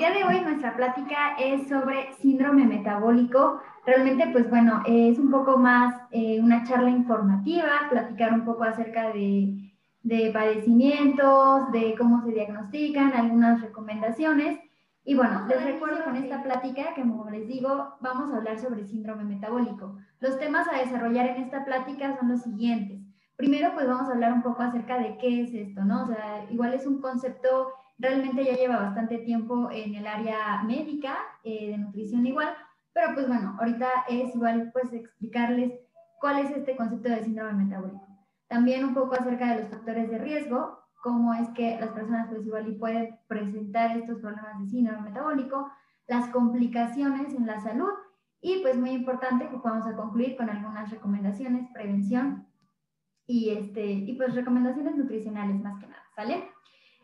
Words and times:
día 0.00 0.12
de 0.12 0.24
hoy 0.24 0.40
nuestra 0.40 0.74
plática 0.76 1.36
es 1.38 1.68
sobre 1.68 2.14
síndrome 2.22 2.64
metabólico. 2.64 3.60
Realmente, 3.84 4.26
pues 4.32 4.48
bueno, 4.48 4.82
es 4.86 5.18
un 5.18 5.30
poco 5.30 5.58
más 5.58 5.94
eh, 6.10 6.40
una 6.40 6.64
charla 6.64 6.88
informativa, 6.88 7.68
platicar 7.90 8.32
un 8.32 8.46
poco 8.46 8.64
acerca 8.64 9.12
de, 9.12 9.74
de 10.02 10.30
padecimientos, 10.32 11.70
de 11.72 11.94
cómo 11.98 12.22
se 12.22 12.32
diagnostican, 12.32 13.12
algunas 13.12 13.60
recomendaciones. 13.60 14.58
Y 15.04 15.16
bueno, 15.16 15.46
les 15.48 15.62
recuerdo 15.64 16.02
con 16.02 16.16
esta 16.16 16.42
plática 16.42 16.94
que, 16.94 17.02
como 17.02 17.28
les 17.28 17.46
digo, 17.46 17.96
vamos 18.00 18.32
a 18.32 18.38
hablar 18.38 18.58
sobre 18.58 18.86
síndrome 18.86 19.24
metabólico. 19.24 19.98
Los 20.20 20.38
temas 20.38 20.66
a 20.68 20.78
desarrollar 20.78 21.26
en 21.26 21.42
esta 21.42 21.66
plática 21.66 22.16
son 22.18 22.30
los 22.30 22.40
siguientes. 22.40 23.02
Primero, 23.36 23.74
pues 23.74 23.86
vamos 23.86 24.08
a 24.08 24.12
hablar 24.12 24.32
un 24.32 24.42
poco 24.42 24.62
acerca 24.62 24.98
de 24.98 25.18
qué 25.18 25.42
es 25.42 25.52
esto, 25.52 25.84
¿no? 25.84 26.04
O 26.04 26.06
sea, 26.06 26.46
igual 26.48 26.72
es 26.72 26.86
un 26.86 27.02
concepto, 27.02 27.68
realmente 28.00 28.44
ya 28.44 28.54
lleva 28.56 28.78
bastante 28.78 29.18
tiempo 29.18 29.70
en 29.70 29.94
el 29.94 30.06
área 30.06 30.62
médica, 30.62 31.18
eh, 31.44 31.70
de 31.70 31.78
nutrición 31.78 32.26
igual, 32.26 32.48
pero 32.92 33.14
pues 33.14 33.28
bueno, 33.28 33.56
ahorita 33.60 33.88
es 34.08 34.34
igual 34.34 34.70
pues 34.72 34.92
explicarles 34.92 35.72
cuál 36.18 36.38
es 36.44 36.50
este 36.50 36.76
concepto 36.76 37.10
de 37.10 37.22
síndrome 37.22 37.64
metabólico. 37.64 38.06
También 38.48 38.84
un 38.84 38.94
poco 38.94 39.14
acerca 39.14 39.54
de 39.54 39.62
los 39.62 39.70
factores 39.70 40.10
de 40.10 40.18
riesgo, 40.18 40.80
cómo 41.02 41.34
es 41.34 41.48
que 41.50 41.78
las 41.78 41.90
personas 41.90 42.28
pues 42.28 42.46
igual 42.46 42.68
y 42.68 42.72
pueden 42.72 43.18
presentar 43.28 43.96
estos 43.96 44.18
problemas 44.18 44.60
de 44.60 44.68
síndrome 44.68 45.02
metabólico, 45.02 45.70
las 46.08 46.28
complicaciones 46.30 47.34
en 47.34 47.46
la 47.46 47.60
salud 47.60 47.90
y 48.40 48.60
pues 48.62 48.76
muy 48.76 48.90
importante 48.90 49.48
que 49.48 49.56
vamos 49.62 49.86
a 49.86 49.94
concluir 49.94 50.36
con 50.36 50.48
algunas 50.48 50.90
recomendaciones, 50.90 51.68
prevención 51.72 52.46
y, 53.26 53.50
este, 53.50 53.84
y 53.84 54.14
pues 54.14 54.34
recomendaciones 54.34 54.96
nutricionales 54.96 55.62
más 55.62 55.78
que 55.78 55.86
nada, 55.86 56.02
¿sale? 56.16 56.50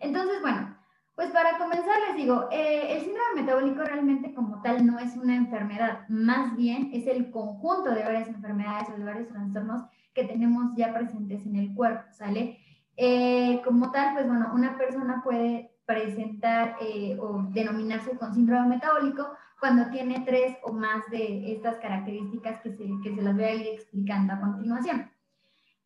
Entonces, 0.01 0.41
bueno, 0.43 0.76
pues 1.17 1.31
para 1.31 1.57
comenzar 1.57 1.97
les 2.07 2.17
digo, 2.17 2.47
eh, 2.53 2.89
el 2.91 3.01
síndrome 3.01 3.41
metabólico 3.41 3.83
realmente 3.83 4.35
como 4.35 4.61
tal 4.61 4.87
no 4.87 4.99
es 4.99 5.17
una 5.17 5.35
enfermedad, 5.35 6.07
más 6.09 6.55
bien 6.57 6.91
es 6.93 7.07
el 7.07 7.31
conjunto 7.31 7.91
de 7.91 8.03
varias 8.03 8.29
enfermedades 8.29 8.91
o 8.91 8.99
de 8.99 9.05
varios 9.05 9.29
trastornos 9.29 9.83
que 10.13 10.25
tenemos 10.25 10.77
ya 10.77 10.93
presentes 10.93 11.45
en 11.47 11.57
el 11.57 11.75
cuerpo, 11.75 12.05
¿sale? 12.13 12.59
Eh, 12.99 13.63
como 13.65 13.91
tal, 13.91 14.15
pues 14.15 14.29
bueno, 14.29 14.51
una 14.55 14.77
persona 14.77 15.23
puede 15.25 15.73
presentar 15.87 16.77
eh, 16.81 17.17
o 17.19 17.45
denominarse 17.51 18.17
con 18.19 18.35
síndrome 18.35 18.69
metabólico 18.69 19.31
cuando 19.59 19.89
tiene 19.91 20.21
tres 20.21 20.57
o 20.65 20.73
más 20.73 21.09
de 21.11 21.53
estas 21.53 21.77
características 21.79 22.61
que 22.61 22.73
se, 22.73 22.85
que 23.03 23.15
se 23.15 23.23
las 23.23 23.35
voy 23.35 23.45
a 23.45 23.55
ir 23.55 23.67
explicando 23.69 24.35
a 24.35 24.41
continuación. 24.41 25.11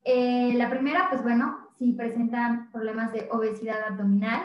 Eh, 0.02 0.54
la 0.54 0.70
primera, 0.70 1.08
pues 1.08 1.22
bueno, 1.22 1.68
si 1.76 1.92
presentan 1.92 2.70
problemas 2.72 3.12
de 3.12 3.28
obesidad 3.30 3.82
abdominal, 3.88 4.42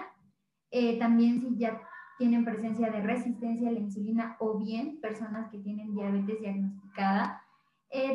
también 0.99 1.41
si 1.41 1.57
ya 1.57 1.81
tienen 2.17 2.43
presencia 2.43 2.91
de 2.91 3.01
resistencia 3.01 3.69
a 3.69 3.71
la 3.71 3.79
insulina 3.79 4.35
o 4.39 4.57
bien 4.57 4.99
personas 5.01 5.49
que 5.49 5.59
tienen 5.59 5.93
diabetes 5.93 6.39
diagnosticada. 6.39 7.41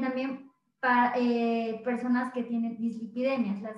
también 0.01 0.51
para 0.81 1.13
eh, 1.17 1.81
personas 1.85 2.33
que 2.33 2.43
tienen 2.43 2.79
dislipidemias. 2.79 3.61
Las 3.61 3.77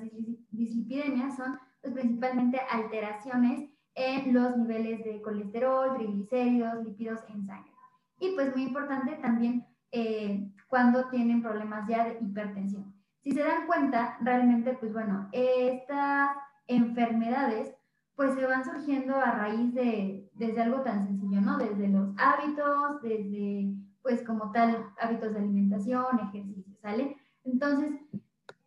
dislipidemias 0.50 1.36
son 1.36 1.58
pues, 1.82 1.92
principalmente 1.92 2.60
alteraciones 2.70 3.68
en 3.94 4.32
los 4.32 4.56
niveles 4.56 5.04
de 5.04 5.20
colesterol, 5.20 5.96
triglicéridos, 5.96 6.84
lípidos 6.84 7.20
en 7.28 7.44
sangre. 7.44 7.72
Y 8.18 8.30
pues 8.34 8.54
muy 8.54 8.64
importante 8.64 9.16
también 9.16 9.66
eh, 9.90 10.48
cuando 10.68 11.08
tienen 11.08 11.42
problemas 11.42 11.86
ya 11.88 12.04
de 12.04 12.18
hipertensión. 12.20 12.94
Si 13.20 13.32
se 13.32 13.42
dan 13.42 13.66
cuenta, 13.66 14.16
realmente, 14.20 14.72
pues 14.74 14.92
bueno, 14.92 15.28
estas 15.32 16.36
enfermedades 16.66 17.74
pues 18.22 18.36
se 18.36 18.46
van 18.46 18.64
surgiendo 18.64 19.16
a 19.16 19.32
raíz 19.32 19.74
de, 19.74 20.30
desde 20.34 20.62
algo 20.62 20.82
tan 20.82 21.04
sencillo, 21.04 21.40
¿no? 21.40 21.58
Desde 21.58 21.88
los 21.88 22.10
hábitos, 22.16 23.02
desde 23.02 23.74
pues 24.00 24.22
como 24.22 24.52
tal 24.52 24.86
hábitos 25.00 25.32
de 25.32 25.40
alimentación, 25.40 26.20
ejercicio, 26.28 26.72
¿sale? 26.80 27.16
Entonces, 27.42 27.90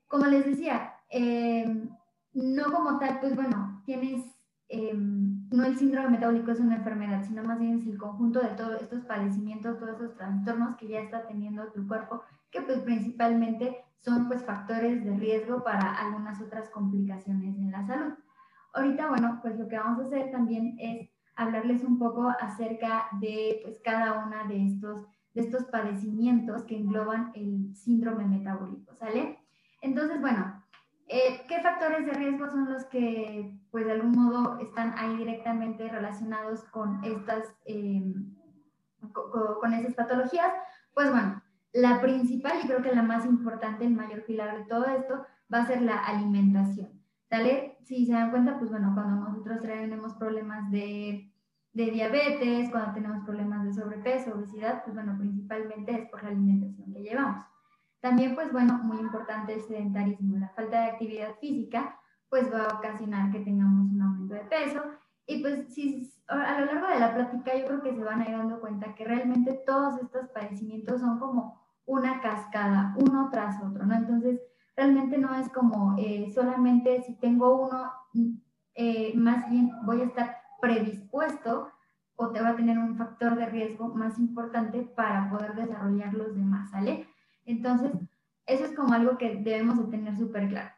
como 0.08 0.26
les 0.26 0.46
decía, 0.46 0.96
em, 1.08 1.90
no 2.34 2.66
como 2.66 3.00
tal, 3.00 3.22
pues 3.22 3.34
bueno, 3.34 3.82
tienes, 3.86 4.26
em, 4.68 5.48
no 5.52 5.64
el 5.64 5.78
síndrome 5.78 6.10
metabólico 6.10 6.52
es 6.52 6.60
una 6.60 6.76
enfermedad, 6.76 7.24
sino 7.24 7.42
más 7.42 7.58
bien 7.58 7.80
es 7.80 7.88
el 7.88 7.98
conjunto 7.98 8.42
de 8.42 8.50
todos 8.56 8.82
estos 8.82 9.06
padecimientos, 9.06 9.80
todos 9.80 10.02
esos 10.02 10.18
trastornos 10.18 10.76
que 10.76 10.90
ya 10.90 11.00
está 11.00 11.26
teniendo 11.28 11.72
tu 11.72 11.88
cuerpo, 11.88 12.24
que 12.52 12.62
pues 12.62 12.80
principalmente 12.80 13.78
son 14.00 14.28
pues 14.28 14.44
factores 14.44 15.06
de 15.06 15.16
riesgo 15.16 15.64
para 15.64 15.94
algunas 15.94 16.42
otras 16.42 16.70
complicaciones 16.72 17.56
en 17.56 17.72
la 17.72 17.88
salud. 17.88 18.16
Ahorita, 18.76 19.10
bueno, 19.10 19.40
pues 19.42 19.58
lo 19.58 19.68
que 19.68 19.78
vamos 19.78 20.00
a 20.00 20.08
hacer 20.08 20.32
también 20.32 20.76
es 20.80 21.10
hablarles 21.36 21.84
un 21.84 21.98
poco 21.98 22.30
acerca 22.40 23.08
de 23.20 23.60
pues 23.64 23.80
cada 23.84 24.26
una 24.26 24.46
de 24.46 24.68
estos 24.68 25.06
de 25.36 25.42
estos 25.42 25.66
padecimientos 25.66 26.64
que 26.64 26.78
engloban 26.78 27.32
el 27.36 27.76
síndrome 27.76 28.26
metabólico, 28.26 28.96
¿sale? 28.96 29.38
Entonces, 29.82 30.20
bueno, 30.22 30.64
eh, 31.08 31.42
¿qué 31.48 31.62
factores 31.62 32.06
de 32.06 32.14
riesgo 32.14 32.50
son 32.50 32.72
los 32.72 32.86
que, 32.86 33.60
pues, 33.70 33.86
de 33.86 33.92
algún 33.92 34.14
modo 34.14 34.58
están 34.60 34.98
ahí 34.98 35.18
directamente 35.18 35.88
relacionados 35.90 36.64
con 36.72 37.04
estas, 37.04 37.54
em, 37.66 38.34
con, 39.12 39.74
esas 39.74 39.94
patologías? 39.94 40.52
Pues 40.94 41.12
bueno, 41.12 41.44
la 41.74 42.00
principal 42.00 42.54
y 42.64 42.68
creo 42.68 42.82
que 42.82 42.96
la 42.96 43.04
más 43.04 43.26
importante, 43.26 43.86
el 43.86 43.94
mayor 43.94 44.24
pilar 44.24 44.58
de 44.58 44.66
todo 44.66 44.86
esto, 44.86 45.26
va 45.54 45.60
a 45.60 45.68
ser 45.68 45.82
la 45.82 45.98
alimentación, 45.98 46.95
¿sale? 47.30 47.78
Si 47.84 48.06
se 48.06 48.14
dan 48.14 48.32
cuenta, 48.32 48.58
pues 48.58 48.72
bueno, 48.72 48.92
cuando 48.94 49.30
nosotros 49.30 49.62
tenemos 49.62 50.14
problemas 50.16 50.70
de 50.72 51.32
de 51.76 51.92
diabetes, 51.92 52.72
cuando 52.72 52.94
tenemos 52.94 53.26
problemas 53.26 53.66
de 53.66 53.74
sobrepeso, 53.74 54.34
obesidad, 54.34 54.82
pues 54.86 54.96
bueno, 54.96 55.18
principalmente 55.18 55.92
es 55.92 56.10
por 56.10 56.24
la 56.24 56.30
alimentación 56.30 56.94
que 56.94 57.02
llevamos. 57.02 57.46
También, 58.00 58.34
pues 58.34 58.50
bueno, 58.54 58.80
muy 58.82 58.98
importante 59.00 59.56
el 59.56 59.62
sedentarismo. 59.62 60.38
La 60.38 60.50
falta 60.50 60.80
de 60.80 60.92
actividad 60.92 61.36
física, 61.42 62.00
pues 62.30 62.52
va 62.52 62.64
a 62.64 62.78
ocasionar 62.78 63.30
que 63.30 63.42
tengamos 63.42 63.92
un 63.92 64.02
aumento 64.02 64.36
de 64.36 64.46
peso. 64.46 64.82
Y 65.28 65.42
pues 65.42 65.74
si 65.74 66.10
a 66.28 66.62
lo 66.62 66.66
largo 66.66 66.88
de 66.88 67.00
la 67.00 67.14
plática 67.14 67.58
yo 67.58 67.66
creo 67.66 67.82
que 67.82 67.94
se 67.94 68.04
van 68.06 68.22
a 68.22 68.30
ir 68.30 68.38
dando 68.38 68.62
cuenta 68.62 68.96
que 68.96 69.04
realmente 69.04 69.62
todos 69.66 70.02
estos 70.02 70.30
padecimientos 70.30 71.02
son 71.02 71.20
como 71.20 71.62
una 71.86 72.22
cascada, 72.22 72.96
uno 72.98 73.28
tras 73.34 73.62
otro, 73.62 73.86
¿no? 73.86 73.96
Entonces, 73.96 74.40
realmente 74.76 75.18
no 75.18 75.34
es 75.36 75.50
como 75.50 75.96
eh, 75.98 76.32
solamente 76.34 77.02
si 77.04 77.16
tengo 77.16 77.68
uno, 77.68 77.92
eh, 78.76 79.14
más 79.16 79.50
bien 79.50 79.72
voy 79.86 80.02
a 80.02 80.06
estar 80.06 80.38
predispuesto 80.62 81.70
o 82.18 82.32
te 82.32 82.42
va 82.42 82.50
a 82.50 82.56
tener 82.56 82.78
un 82.78 82.96
factor 82.98 83.36
de 83.36 83.46
riesgo 83.46 83.90
más 83.90 84.18
importante 84.20 84.82
para 84.82 85.30
poder 85.30 85.56
desarrollar 85.56 86.14
los 86.14 86.36
demás, 86.36 86.72
¿sale? 86.72 87.08
Entonces, 87.46 87.92
eso 88.46 88.66
es 88.66 88.76
como 88.76 88.94
algo 88.94 89.18
que 89.18 89.36
debemos 89.36 89.78
de 89.78 89.98
tener 89.98 90.16
súper 90.16 90.48
claro. 90.50 90.70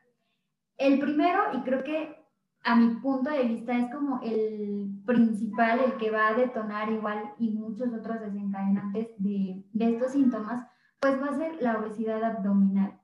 El 0.78 1.00
primero, 1.00 1.40
y 1.54 1.62
creo 1.62 1.84
que 1.84 2.16
a 2.64 2.76
mi 2.76 2.96
punto 2.96 3.30
de 3.30 3.44
vista 3.44 3.78
es 3.78 3.92
como 3.94 4.20
el 4.24 4.90
principal, 5.06 5.80
el 5.80 5.98
que 5.98 6.12
va 6.12 6.30
a 6.30 6.34
detonar 6.34 6.92
igual 6.92 7.34
y 7.38 7.52
muchos 7.52 7.94
otros 7.94 8.20
desencadenantes 8.20 9.10
de, 9.18 9.64
de 9.72 9.90
estos 9.94 10.12
síntomas, 10.12 10.68
pues 11.00 11.22
va 11.22 11.28
a 11.28 11.38
ser 11.38 11.62
la 11.62 11.78
obesidad 11.78 12.24
abdominal. 12.24 12.97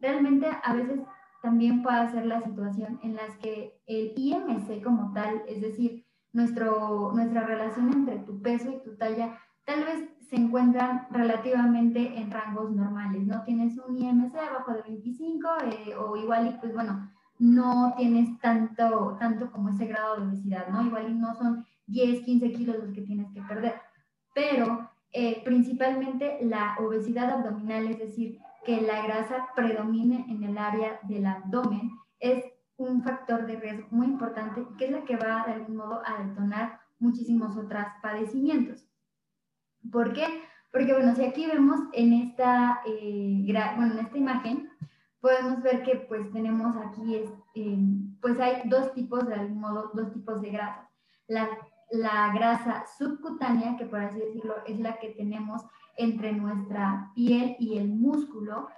Realmente 0.00 0.46
a 0.62 0.74
veces 0.74 1.00
también 1.42 1.82
puede 1.82 2.10
ser 2.10 2.26
la 2.26 2.42
situación 2.42 2.98
en 3.02 3.16
las 3.16 3.36
que 3.38 3.80
el 3.86 4.12
IMC 4.16 4.82
como 4.82 5.12
tal, 5.12 5.42
es 5.48 5.60
decir, 5.60 6.04
nuestro, 6.32 7.12
nuestra 7.14 7.42
relación 7.46 7.92
entre 7.92 8.18
tu 8.18 8.40
peso 8.42 8.70
y 8.70 8.82
tu 8.82 8.96
talla 8.96 9.38
tal 9.64 9.84
vez 9.84 10.08
se 10.28 10.36
encuentran 10.36 11.06
relativamente 11.10 12.18
en 12.18 12.30
rangos 12.30 12.70
normales, 12.72 13.26
¿no? 13.26 13.42
Tienes 13.44 13.78
un 13.78 13.96
IMC 13.96 14.34
abajo 14.36 14.72
de 14.72 14.82
25 14.82 15.48
eh, 15.64 15.94
o 15.96 16.16
igual 16.16 16.48
y 16.48 16.60
pues 16.60 16.74
bueno, 16.74 17.10
no 17.38 17.94
tienes 17.96 18.38
tanto, 18.40 19.16
tanto 19.20 19.50
como 19.50 19.70
ese 19.70 19.86
grado 19.86 20.16
de 20.16 20.28
obesidad, 20.28 20.68
¿no? 20.68 20.84
Igual 20.84 21.10
y 21.10 21.14
no 21.14 21.34
son 21.34 21.64
10, 21.86 22.24
15 22.24 22.52
kilos 22.52 22.76
los 22.78 22.92
que 22.92 23.02
tienes 23.02 23.30
que 23.32 23.42
perder, 23.42 23.74
pero 24.34 24.90
eh, 25.12 25.42
principalmente 25.44 26.38
la 26.42 26.76
obesidad 26.80 27.30
abdominal, 27.30 27.86
es 27.86 27.98
decir, 27.98 28.38
que 28.66 28.80
la 28.80 29.00
grasa 29.02 29.48
predomine 29.54 30.26
en 30.28 30.42
el 30.42 30.58
área 30.58 30.98
del 31.04 31.24
abdomen, 31.24 31.92
es 32.18 32.44
un 32.76 33.02
factor 33.02 33.46
de 33.46 33.56
riesgo 33.56 33.86
muy 33.90 34.06
importante 34.06 34.66
que 34.76 34.86
es 34.86 34.90
la 34.90 35.04
que 35.04 35.16
va 35.16 35.44
de 35.46 35.52
algún 35.52 35.76
modo 35.76 36.02
a 36.04 36.22
detonar 36.22 36.80
muchísimos 36.98 37.56
otros 37.56 37.86
padecimientos. 38.02 38.84
¿Por 39.90 40.12
qué? 40.12 40.26
Porque 40.72 40.92
bueno, 40.92 41.14
si 41.14 41.24
aquí 41.24 41.46
vemos 41.46 41.78
en 41.92 42.12
esta, 42.12 42.80
eh, 42.84 43.44
bueno, 43.76 43.94
en 43.94 44.00
esta 44.00 44.18
imagen, 44.18 44.68
podemos 45.20 45.62
ver 45.62 45.84
que 45.84 45.96
pues 46.08 46.30
tenemos 46.32 46.76
aquí, 46.76 47.14
es, 47.14 47.30
eh, 47.54 47.78
pues 48.20 48.38
hay 48.40 48.68
dos 48.68 48.92
tipos 48.94 49.26
de 49.26 49.34
algún 49.34 49.60
modo, 49.60 49.90
dos 49.94 50.12
tipos 50.12 50.42
de 50.42 50.50
grasa. 50.50 50.90
La, 51.28 51.48
la 51.90 52.32
grasa 52.34 52.84
subcutánea, 52.98 53.76
que 53.76 53.86
por 53.86 54.00
así 54.00 54.18
decirlo, 54.18 54.56
es 54.66 54.80
la 54.80 54.98
que 54.98 55.10
tenemos 55.10 55.62
entre 55.96 56.32
nuestra 56.32 57.10
piel 57.14 57.56
y 57.58 57.78
el 57.78 57.88
músculo, 57.88 58.68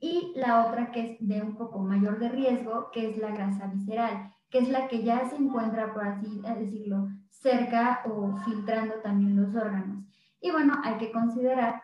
y 0.00 0.32
la 0.36 0.66
otra 0.66 0.92
que 0.92 1.12
es 1.12 1.16
de 1.20 1.40
un 1.40 1.56
poco 1.56 1.78
mayor 1.78 2.18
de 2.18 2.28
riesgo, 2.28 2.90
que 2.92 3.10
es 3.10 3.16
la 3.18 3.30
grasa 3.30 3.68
visceral, 3.68 4.32
que 4.50 4.58
es 4.58 4.68
la 4.68 4.86
que 4.88 5.02
ya 5.02 5.24
se 5.28 5.36
encuentra, 5.36 5.92
por 5.94 6.06
así 6.06 6.42
decirlo, 6.42 7.08
cerca 7.30 8.02
o 8.04 8.36
filtrando 8.44 8.94
también 9.02 9.36
los 9.40 9.54
órganos. 9.54 10.04
Y 10.40 10.50
bueno, 10.50 10.74
hay 10.84 10.98
que 10.98 11.10
considerar 11.10 11.82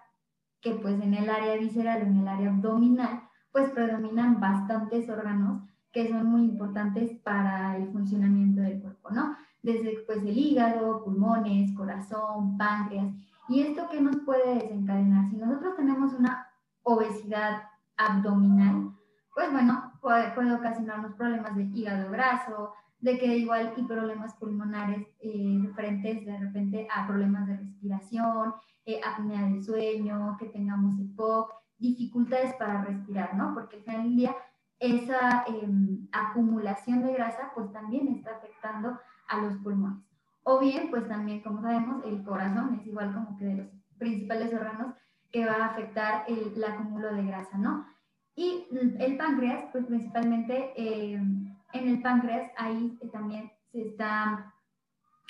que 0.61 0.73
pues 0.73 1.01
en 1.01 1.15
el 1.15 1.31
área 1.31 1.57
visceral, 1.57 2.03
en 2.03 2.19
el 2.19 2.29
área 2.29 2.51
abdominal, 2.51 3.23
pues 3.51 3.71
predominan 3.71 4.39
bastantes 4.39 5.09
órganos 5.09 5.63
que 5.93 6.09
son 6.09 6.27
muy 6.27 6.43
importantes 6.43 7.19
para 7.25 7.77
el 7.77 7.91
funcionamiento 7.91 8.61
del 8.61 8.81
cuerpo, 8.81 9.11
¿no? 9.11 9.37
Desde 9.63 10.05
pues 10.07 10.19
el 10.19 10.37
hígado, 10.37 11.03
pulmones, 11.03 11.75
corazón, 11.77 12.57
páncreas. 12.57 13.13
¿Y 13.51 13.63
esto 13.63 13.89
qué 13.91 14.01
nos 14.01 14.17
puede 14.21 14.55
desencadenar? 14.55 15.29
Si 15.29 15.37
nosotros 15.37 15.75
tenemos 15.75 16.13
una 16.13 16.47
obesidad 16.85 17.65
abdominal, 17.97 18.93
pues 19.35 19.51
bueno, 19.51 19.93
puede, 20.01 20.55
ocasionarnos 20.55 21.15
problemas 21.15 21.57
de 21.57 21.65
hígado 21.65 22.13
graso, 22.13 22.75
de 23.01 23.19
que 23.19 23.27
igual 23.39 23.73
y 23.77 23.83
problemas 23.83 24.37
pulmonares 24.37 25.05
eh, 25.19 25.59
diferentes 25.63 26.25
de 26.25 26.39
repente 26.39 26.87
a 26.95 27.09
problemas 27.09 27.49
de 27.49 27.57
respiración, 27.57 28.55
eh, 28.85 29.01
apnea 29.05 29.43
del 29.43 29.65
sueño, 29.65 30.37
que 30.39 30.47
tengamos 30.47 31.01
EPOC, 31.01 31.53
dificultades 31.77 32.55
para 32.55 32.85
respirar, 32.85 33.35
¿no? 33.35 33.53
Porque 33.53 33.79
al 33.79 33.83
final 33.83 34.15
día 34.15 34.37
esa 34.79 35.43
em, 35.49 36.07
acumulación 36.13 37.03
de 37.03 37.15
grasa 37.15 37.51
pues 37.57 37.73
también 37.73 38.07
está 38.15 38.31
afectando 38.37 38.97
a 39.27 39.39
los 39.39 39.57
pulmones. 39.57 40.10
O 40.43 40.59
bien, 40.59 40.91
pues 40.91 41.07
también, 41.09 41.43
como 41.43 41.63
sabemos, 41.63 42.05
el 42.05 42.23
corazón 42.25 42.79
es 42.81 42.87
igual 42.87 43.13
como 43.13 43.37
que 43.37 43.45
de 43.45 43.55
los 43.57 43.69
principales 43.99 44.53
órganos 44.55 44.95
que 45.31 45.47
va 45.47 45.53
a 45.53 45.67
afectar 45.67 46.25
el, 46.29 46.63
acúmulo 46.65 47.15
de 47.15 47.25
grasa, 47.25 47.59
¿no? 47.59 47.87
Y 48.35 48.67
el 48.99 49.17
páncreas, 49.17 49.65
pues 49.71 49.85
principalmente 49.87 50.73
em, 50.77 51.55
en 51.73 51.89
el 51.89 52.03
páncreas, 52.03 52.51
ahí 52.57 52.99
también 53.13 53.51
se 53.71 53.83
está, 53.83 54.53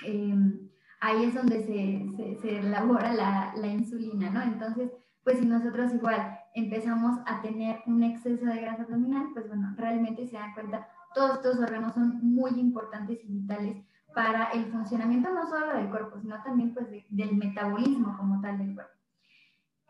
em, 0.07 0.71
ahí 1.01 1.25
es 1.25 1.35
donde 1.35 1.65
se, 1.67 2.41
se, 2.41 2.59
elabora 2.59 3.13
la, 3.13 3.53
la, 3.57 3.67
insulina, 3.67 4.31
¿no? 4.31 4.43
Entonces, 4.43 4.91
pues 5.25 5.39
si 5.39 5.47
nosotros 5.47 5.93
igual 5.93 6.39
empezamos 6.55 7.19
a 7.27 7.43
tener 7.43 7.81
un 7.87 8.03
exceso 8.03 8.47
de 8.47 8.61
grasa 8.61 8.83
abdominal, 8.83 9.29
pues 9.35 9.49
bueno, 9.49 9.75
realmente 9.77 10.27
se 10.27 10.37
dan 10.37 10.55
cuenta, 10.55 10.89
todos 11.15 11.37
estos 11.37 11.59
órganos 11.59 11.95
son 11.95 12.21
muy 12.23 12.53
importantes 12.53 13.19
y 13.25 13.29
vitales 13.29 13.85
para 14.15 14.51
el 14.51 14.67
funcionamiento 14.67 15.31
no 15.33 15.47
solo 15.49 15.75
del 15.75 15.89
cuerpo, 15.89 16.19
sino 16.21 16.43
también 16.43 16.75
pues 16.75 16.87
del 17.09 17.37
metabolismo 17.37 18.17
como 18.17 18.41
tal 18.41 18.59
del 18.59 18.75
cuerpo. 18.75 18.93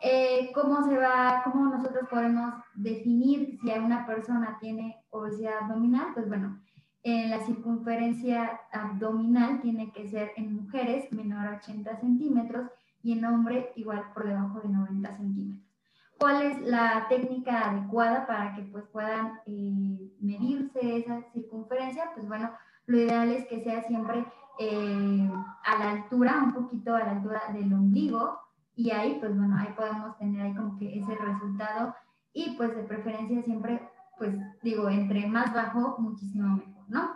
Eh, 0.02 0.50
¿Cómo 0.54 0.82
se 0.82 0.96
va, 0.96 1.42
cómo 1.44 1.66
nosotros 1.66 2.08
podemos 2.08 2.54
definir 2.74 3.58
si 3.60 3.70
una 3.70 4.06
persona 4.06 4.56
tiene 4.58 5.04
obesidad 5.10 5.58
abdominal? 5.62 6.08
Pues 6.14 6.26
bueno, 6.28 6.58
en 7.02 7.30
la 7.30 7.40
circunferencia 7.40 8.60
abdominal 8.72 9.60
tiene 9.60 9.92
que 9.92 10.08
ser 10.08 10.32
en 10.36 10.56
mujeres 10.56 11.12
menor 11.12 11.46
a 11.46 11.56
80 11.56 11.96
centímetros 11.96 12.70
y 13.02 13.12
en 13.12 13.24
hombre 13.24 13.72
igual 13.76 14.04
por 14.14 14.26
debajo 14.26 14.60
de 14.60 14.68
90 14.68 15.16
centímetros. 15.16 15.70
¿Cuál 16.18 16.42
es 16.42 16.60
la 16.60 17.06
técnica 17.08 17.70
adecuada 17.70 18.26
para 18.26 18.54
que 18.54 18.62
pues 18.62 18.84
puedan 18.92 19.40
eh, 19.46 20.12
medirse 20.20 20.98
esa 20.98 21.22
circunferencia? 21.32 22.10
Pues 22.14 22.28
bueno, 22.28 22.50
lo 22.90 22.98
ideal 22.98 23.30
es 23.30 23.46
que 23.46 23.62
sea 23.62 23.82
siempre 23.82 24.24
eh, 24.58 25.30
a 25.64 25.78
la 25.78 25.90
altura, 25.92 26.42
un 26.44 26.52
poquito 26.52 26.94
a 26.94 27.00
la 27.00 27.12
altura 27.12 27.42
del 27.52 27.72
ombligo 27.72 28.38
y 28.74 28.90
ahí 28.90 29.16
pues 29.20 29.36
bueno, 29.36 29.56
ahí 29.56 29.72
podemos 29.76 30.16
tener 30.18 30.42
ahí 30.42 30.54
como 30.54 30.76
que 30.78 30.98
ese 30.98 31.14
resultado 31.14 31.94
y 32.32 32.56
pues 32.56 32.74
de 32.74 32.82
preferencia 32.82 33.42
siempre 33.42 33.80
pues 34.18 34.34
digo, 34.62 34.90
entre 34.90 35.26
más 35.26 35.54
bajo, 35.54 35.96
muchísimo 35.98 36.56
mejor, 36.56 36.84
¿no? 36.88 37.10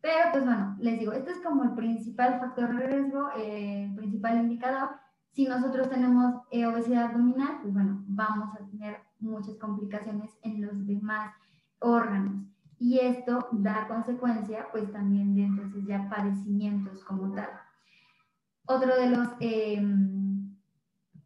Pero 0.00 0.30
pues 0.32 0.44
bueno, 0.44 0.76
les 0.78 0.98
digo, 1.00 1.12
este 1.12 1.32
es 1.32 1.40
como 1.40 1.64
el 1.64 1.74
principal 1.74 2.38
factor 2.38 2.76
de 2.76 2.86
riesgo, 2.86 3.30
el 3.36 3.94
principal 3.96 4.36
indicador 4.36 4.90
si 5.36 5.46
nosotros 5.46 5.90
tenemos 5.90 6.34
eh, 6.50 6.64
obesidad 6.64 7.10
abdominal, 7.10 7.58
pues 7.60 7.74
bueno, 7.74 8.02
vamos 8.06 8.54
a 8.54 8.64
tener 8.70 9.02
muchas 9.18 9.56
complicaciones 9.56 10.30
en 10.42 10.64
los 10.64 10.86
demás 10.86 11.34
órganos. 11.78 12.46
Y 12.78 12.98
esto 12.98 13.48
da 13.52 13.88
consecuencia, 13.88 14.68
pues 14.70 14.92
también 14.92 15.34
de 15.34 15.44
entonces 15.44 15.86
ya 15.86 16.08
padecimientos 16.08 17.02
como 17.04 17.34
tal. 17.34 17.48
Otro 18.66 18.94
de 18.96 19.10
los, 19.10 19.28
em, 19.40 20.56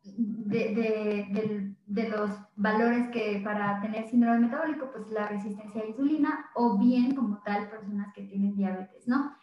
de, 0.04 1.74
de, 1.86 2.08
los 2.08 2.30
valores 2.56 3.08
que 3.10 3.40
para 3.44 3.80
tener 3.80 4.08
síndrome 4.08 4.40
metabólico, 4.40 4.90
pues 4.92 5.10
la 5.10 5.26
resistencia 5.26 5.80
a 5.80 5.84
la 5.84 5.90
insulina 5.90 6.46
o 6.54 6.78
bien 6.78 7.14
como 7.14 7.38
tal 7.42 7.68
personas 7.68 8.12
que 8.14 8.22
tienen 8.22 8.56
diabetes, 8.56 9.08
¿no? 9.08 9.34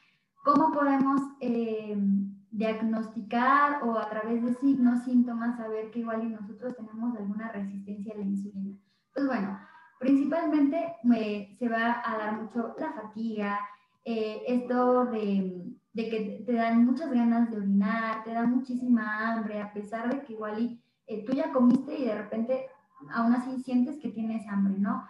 ¿Cómo 0.43 0.71
podemos 0.71 1.21
em, 1.41 2.37
diagnosticar 2.51 3.83
o 3.83 3.97
a 3.97 4.09
través 4.09 4.43
de 4.43 4.53
signos, 4.55 5.03
síntomas, 5.03 5.57
saber 5.57 5.91
que 5.91 5.99
igual 5.99 6.23
y 6.23 6.29
nosotros 6.29 6.75
tenemos 6.75 7.15
alguna 7.15 7.51
resistencia 7.51 8.13
a 8.13 8.17
la 8.17 8.23
insulina. 8.23 8.77
Pues 9.13 9.27
bueno, 9.27 9.59
principalmente 9.99 10.95
eh, 11.15 11.55
se 11.57 11.69
va 11.69 12.01
a 12.05 12.17
dar 12.17 12.41
mucho 12.41 12.75
la 12.77 12.93
fatiga, 12.93 13.59
eh, 14.05 14.43
esto 14.47 15.05
de, 15.05 15.65
que 15.93 16.43
te 16.45 16.53
dan 16.53 16.85
muchas 16.85 17.11
ganas 17.11 17.51
de 17.51 17.57
orinar, 17.57 18.23
te 18.23 18.31
da 18.31 18.43
muchísima 18.45 19.33
hambre, 19.33 19.61
a 19.61 19.73
pesar 19.73 20.13
de 20.13 20.21
que 20.21 20.33
igual 20.33 20.59
y, 20.59 20.81
eh, 21.07 21.25
tú 21.25 21.33
ya 21.33 21.51
comiste 21.51 21.97
y 21.97 22.05
de 22.05 22.15
repente 22.15 22.67
aún 23.11 23.33
así 23.33 23.61
sientes 23.63 23.97
que 23.99 24.09
tienes 24.09 24.47
hambre, 24.47 24.75
¿no? 24.77 25.07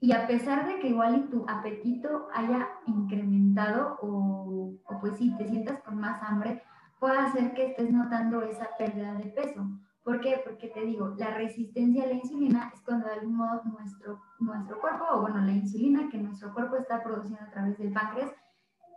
Y 0.00 0.12
a 0.12 0.26
pesar 0.26 0.66
de 0.66 0.80
que 0.80 0.88
igual 0.88 1.16
y 1.16 1.30
tu 1.30 1.44
apetito 1.48 2.26
haya 2.34 2.68
incrementado 2.86 3.98
o, 4.02 4.74
pues 5.00 5.16
sí, 5.18 5.32
te 5.36 5.48
sientas 5.48 5.80
con 5.82 5.98
más 5.98 6.20
hambre, 6.24 6.62
puede 6.98 7.18
hacer 7.18 7.54
que 7.54 7.66
estés 7.66 7.92
notando 7.92 8.42
esa 8.42 8.68
pérdida 8.76 9.14
de 9.14 9.26
peso. 9.26 9.64
¿Por 10.04 10.20
qué? 10.20 10.40
Porque 10.44 10.68
te 10.68 10.84
digo, 10.84 11.14
la 11.16 11.34
resistencia 11.34 12.04
a 12.04 12.08
la 12.08 12.14
insulina 12.14 12.70
es 12.74 12.80
cuando 12.80 13.06
de 13.06 13.14
algún 13.14 13.36
modo 13.36 13.62
nuestro, 13.64 14.20
nuestro 14.40 14.80
cuerpo, 14.80 15.04
o 15.12 15.20
bueno, 15.22 15.40
la 15.42 15.52
insulina 15.52 16.08
que 16.10 16.18
nuestro 16.18 16.52
cuerpo 16.52 16.76
está 16.76 17.02
produciendo 17.02 17.40
a 17.40 17.50
través 17.50 17.78
del 17.78 17.92
páncreas, 17.92 18.32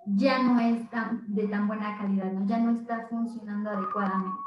ya 0.07 0.41
no 0.41 0.59
es 0.59 0.89
tan, 0.89 1.23
de 1.27 1.47
tan 1.47 1.67
buena 1.67 1.97
calidad, 1.97 2.31
¿no? 2.31 2.45
ya 2.47 2.59
no 2.59 2.71
está 2.71 3.07
funcionando 3.07 3.69
adecuadamente. 3.69 4.39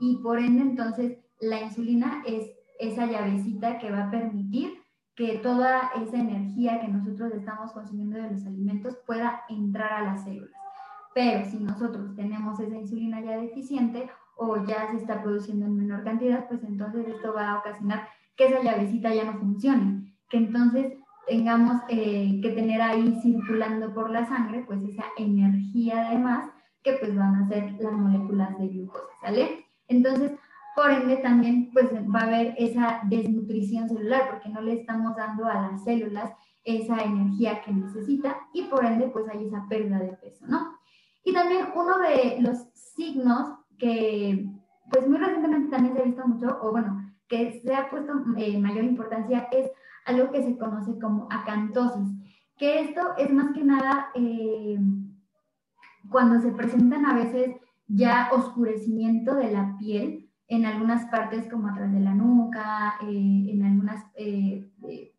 Y 0.00 0.16
por 0.16 0.38
ende, 0.38 0.62
entonces, 0.62 1.18
la 1.40 1.60
insulina 1.60 2.22
es 2.26 2.50
esa 2.80 3.06
llavecita 3.06 3.78
que 3.78 3.90
va 3.90 4.04
a 4.04 4.10
permitir 4.10 4.80
que 5.14 5.38
toda 5.38 5.90
esa 6.02 6.16
energía 6.16 6.80
que 6.80 6.88
nosotros 6.88 7.32
estamos 7.34 7.72
consumiendo 7.72 8.16
de 8.16 8.30
los 8.30 8.46
alimentos 8.46 8.96
pueda 9.06 9.42
entrar 9.48 9.92
a 9.92 10.04
las 10.04 10.24
células. 10.24 10.50
Pero 11.14 11.44
si 11.44 11.58
nosotros 11.58 12.14
tenemos 12.16 12.58
esa 12.58 12.76
insulina 12.76 13.20
ya 13.20 13.36
deficiente 13.36 14.10
o 14.42 14.64
ya 14.64 14.90
se 14.90 14.96
está 14.96 15.22
produciendo 15.22 15.66
en 15.66 15.76
menor 15.76 16.02
cantidad, 16.02 16.48
pues 16.48 16.62
entonces 16.64 17.06
esto 17.08 17.34
va 17.34 17.50
a 17.50 17.58
ocasionar 17.58 18.08
que 18.36 18.46
esa 18.46 18.62
llavecita 18.62 19.14
ya 19.14 19.24
no 19.24 19.34
funcione, 19.34 20.14
que 20.30 20.38
entonces 20.38 20.94
tengamos 21.28 21.82
eh, 21.88 22.40
que 22.42 22.48
tener 22.50 22.80
ahí 22.80 23.18
circulando 23.22 23.92
por 23.92 24.08
la 24.08 24.26
sangre, 24.26 24.64
pues 24.66 24.82
esa 24.82 25.04
energía 25.18 26.08
además 26.08 26.50
que 26.82 26.94
pues 26.94 27.14
van 27.14 27.34
a 27.34 27.48
ser 27.48 27.76
las 27.80 27.92
moléculas 27.92 28.58
de 28.58 28.68
glucosa, 28.68 29.12
¿sale? 29.20 29.66
Entonces, 29.88 30.32
por 30.74 30.90
ende 30.90 31.18
también 31.18 31.70
pues 31.74 31.92
va 31.92 32.20
a 32.20 32.24
haber 32.24 32.54
esa 32.56 33.00
desnutrición 33.04 33.90
celular 33.90 34.22
porque 34.30 34.48
no 34.48 34.62
le 34.62 34.80
estamos 34.80 35.14
dando 35.16 35.44
a 35.44 35.68
las 35.68 35.84
células 35.84 36.32
esa 36.64 37.02
energía 37.02 37.60
que 37.60 37.72
necesita 37.72 38.38
y 38.54 38.62
por 38.62 38.86
ende 38.86 39.08
pues 39.08 39.28
hay 39.28 39.44
esa 39.44 39.66
pérdida 39.68 39.98
de 39.98 40.14
peso, 40.14 40.46
¿no? 40.46 40.78
Y 41.24 41.34
también 41.34 41.66
uno 41.74 41.98
de 41.98 42.40
los 42.40 42.56
signos 42.72 43.59
que, 43.80 44.46
pues 44.90 45.08
muy 45.08 45.18
recientemente 45.18 45.70
también 45.70 45.94
se 45.94 46.02
ha 46.02 46.04
visto 46.04 46.28
mucho, 46.28 46.58
o 46.62 46.70
bueno, 46.70 47.10
que 47.28 47.60
se 47.60 47.74
ha 47.74 47.90
puesto 47.90 48.12
eh, 48.36 48.58
mayor 48.58 48.84
importancia, 48.84 49.48
es 49.50 49.70
algo 50.04 50.30
que 50.30 50.42
se 50.42 50.58
conoce 50.58 50.98
como 51.00 51.26
acantosis, 51.30 52.08
que 52.56 52.80
esto 52.80 53.00
es 53.16 53.32
más 53.32 53.52
que 53.52 53.64
nada 53.64 54.10
eh, 54.14 54.78
cuando 56.10 56.40
se 56.40 56.52
presentan 56.52 57.06
a 57.06 57.14
veces 57.14 57.56
ya 57.88 58.28
oscurecimiento 58.32 59.34
de 59.34 59.50
la 59.50 59.76
piel 59.78 60.30
en 60.48 60.66
algunas 60.66 61.06
partes 61.06 61.48
como 61.48 61.68
atrás 61.68 61.92
de 61.92 62.00
la 62.00 62.14
nuca, 62.14 62.96
eh, 63.02 63.46
en 63.50 63.64
algunas, 63.64 64.04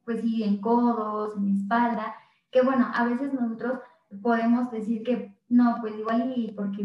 pues 0.06 0.22
sí, 0.22 0.44
en 0.44 0.60
codos, 0.60 1.36
en 1.38 1.56
espalda, 1.56 2.14
que 2.52 2.62
bueno, 2.62 2.88
a 2.94 3.06
veces 3.06 3.34
nosotros 3.34 3.80
podemos 4.22 4.70
decir 4.72 5.04
que 5.04 5.34
no, 5.48 5.78
pues 5.82 5.98
igual 5.98 6.34
y 6.36 6.52
porque 6.52 6.84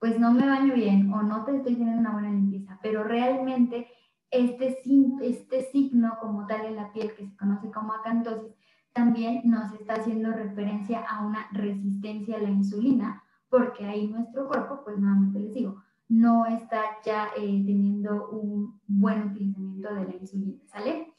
pues 0.00 0.18
no 0.18 0.32
me 0.32 0.46
baño 0.46 0.74
bien 0.74 1.12
o 1.12 1.22
no 1.22 1.44
te 1.44 1.56
estoy 1.56 1.76
teniendo 1.76 2.00
una 2.00 2.12
buena 2.12 2.30
limpieza, 2.30 2.78
pero 2.82 3.04
realmente 3.04 3.86
este, 4.30 4.78
este 5.22 5.62
signo 5.70 6.16
como 6.20 6.46
tal 6.46 6.64
en 6.64 6.76
la 6.76 6.92
piel 6.92 7.14
que 7.14 7.26
se 7.26 7.36
conoce 7.36 7.70
como 7.70 7.92
acantosis 7.92 8.54
también 8.92 9.42
nos 9.44 9.72
está 9.74 9.94
haciendo 9.94 10.32
referencia 10.32 11.04
a 11.04 11.24
una 11.24 11.46
resistencia 11.52 12.36
a 12.36 12.40
la 12.40 12.50
insulina, 12.50 13.22
porque 13.48 13.84
ahí 13.84 14.08
nuestro 14.08 14.48
cuerpo, 14.48 14.82
pues 14.84 14.98
nuevamente 14.98 15.38
les 15.38 15.54
digo, 15.54 15.82
no 16.08 16.46
está 16.46 16.82
ya 17.04 17.28
eh, 17.36 17.62
teniendo 17.64 18.30
un 18.30 18.80
buen 18.86 19.30
utilizamiento 19.30 19.94
de 19.94 20.04
la 20.06 20.16
insulina, 20.16 20.58
¿sale? 20.66 21.12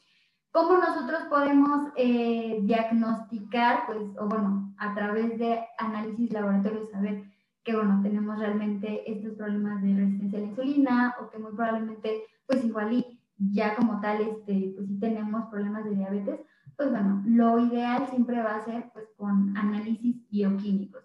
¿Cómo 0.50 0.76
nosotros 0.76 1.22
podemos 1.30 1.88
eh, 1.96 2.58
diagnosticar, 2.62 3.86
pues, 3.86 4.02
o 4.18 4.26
bueno, 4.28 4.74
a 4.76 4.94
través 4.94 5.38
de 5.38 5.64
análisis 5.78 6.30
laboratorio 6.30 6.86
saber 6.90 7.24
que, 7.64 7.74
bueno, 7.74 8.00
tenemos 8.02 8.38
realmente 8.38 9.10
estos 9.10 9.34
problemas 9.34 9.82
de 9.82 9.94
resistencia 9.94 10.38
a 10.38 10.42
la 10.42 10.48
insulina 10.48 11.14
o 11.20 11.30
que 11.30 11.38
muy 11.38 11.52
probablemente, 11.52 12.22
pues 12.46 12.64
igual 12.64 12.92
y 12.92 13.20
ya 13.38 13.74
como 13.74 14.00
tal, 14.00 14.20
este, 14.20 14.72
pues 14.76 14.88
si 14.88 14.98
tenemos 14.98 15.46
problemas 15.46 15.84
de 15.84 15.94
diabetes, 15.94 16.40
pues 16.76 16.90
bueno, 16.90 17.22
lo 17.26 17.58
ideal 17.58 18.06
siempre 18.08 18.42
va 18.42 18.56
a 18.56 18.64
ser 18.64 18.90
pues 18.92 19.06
con 19.16 19.56
análisis 19.56 20.16
bioquímicos. 20.30 21.04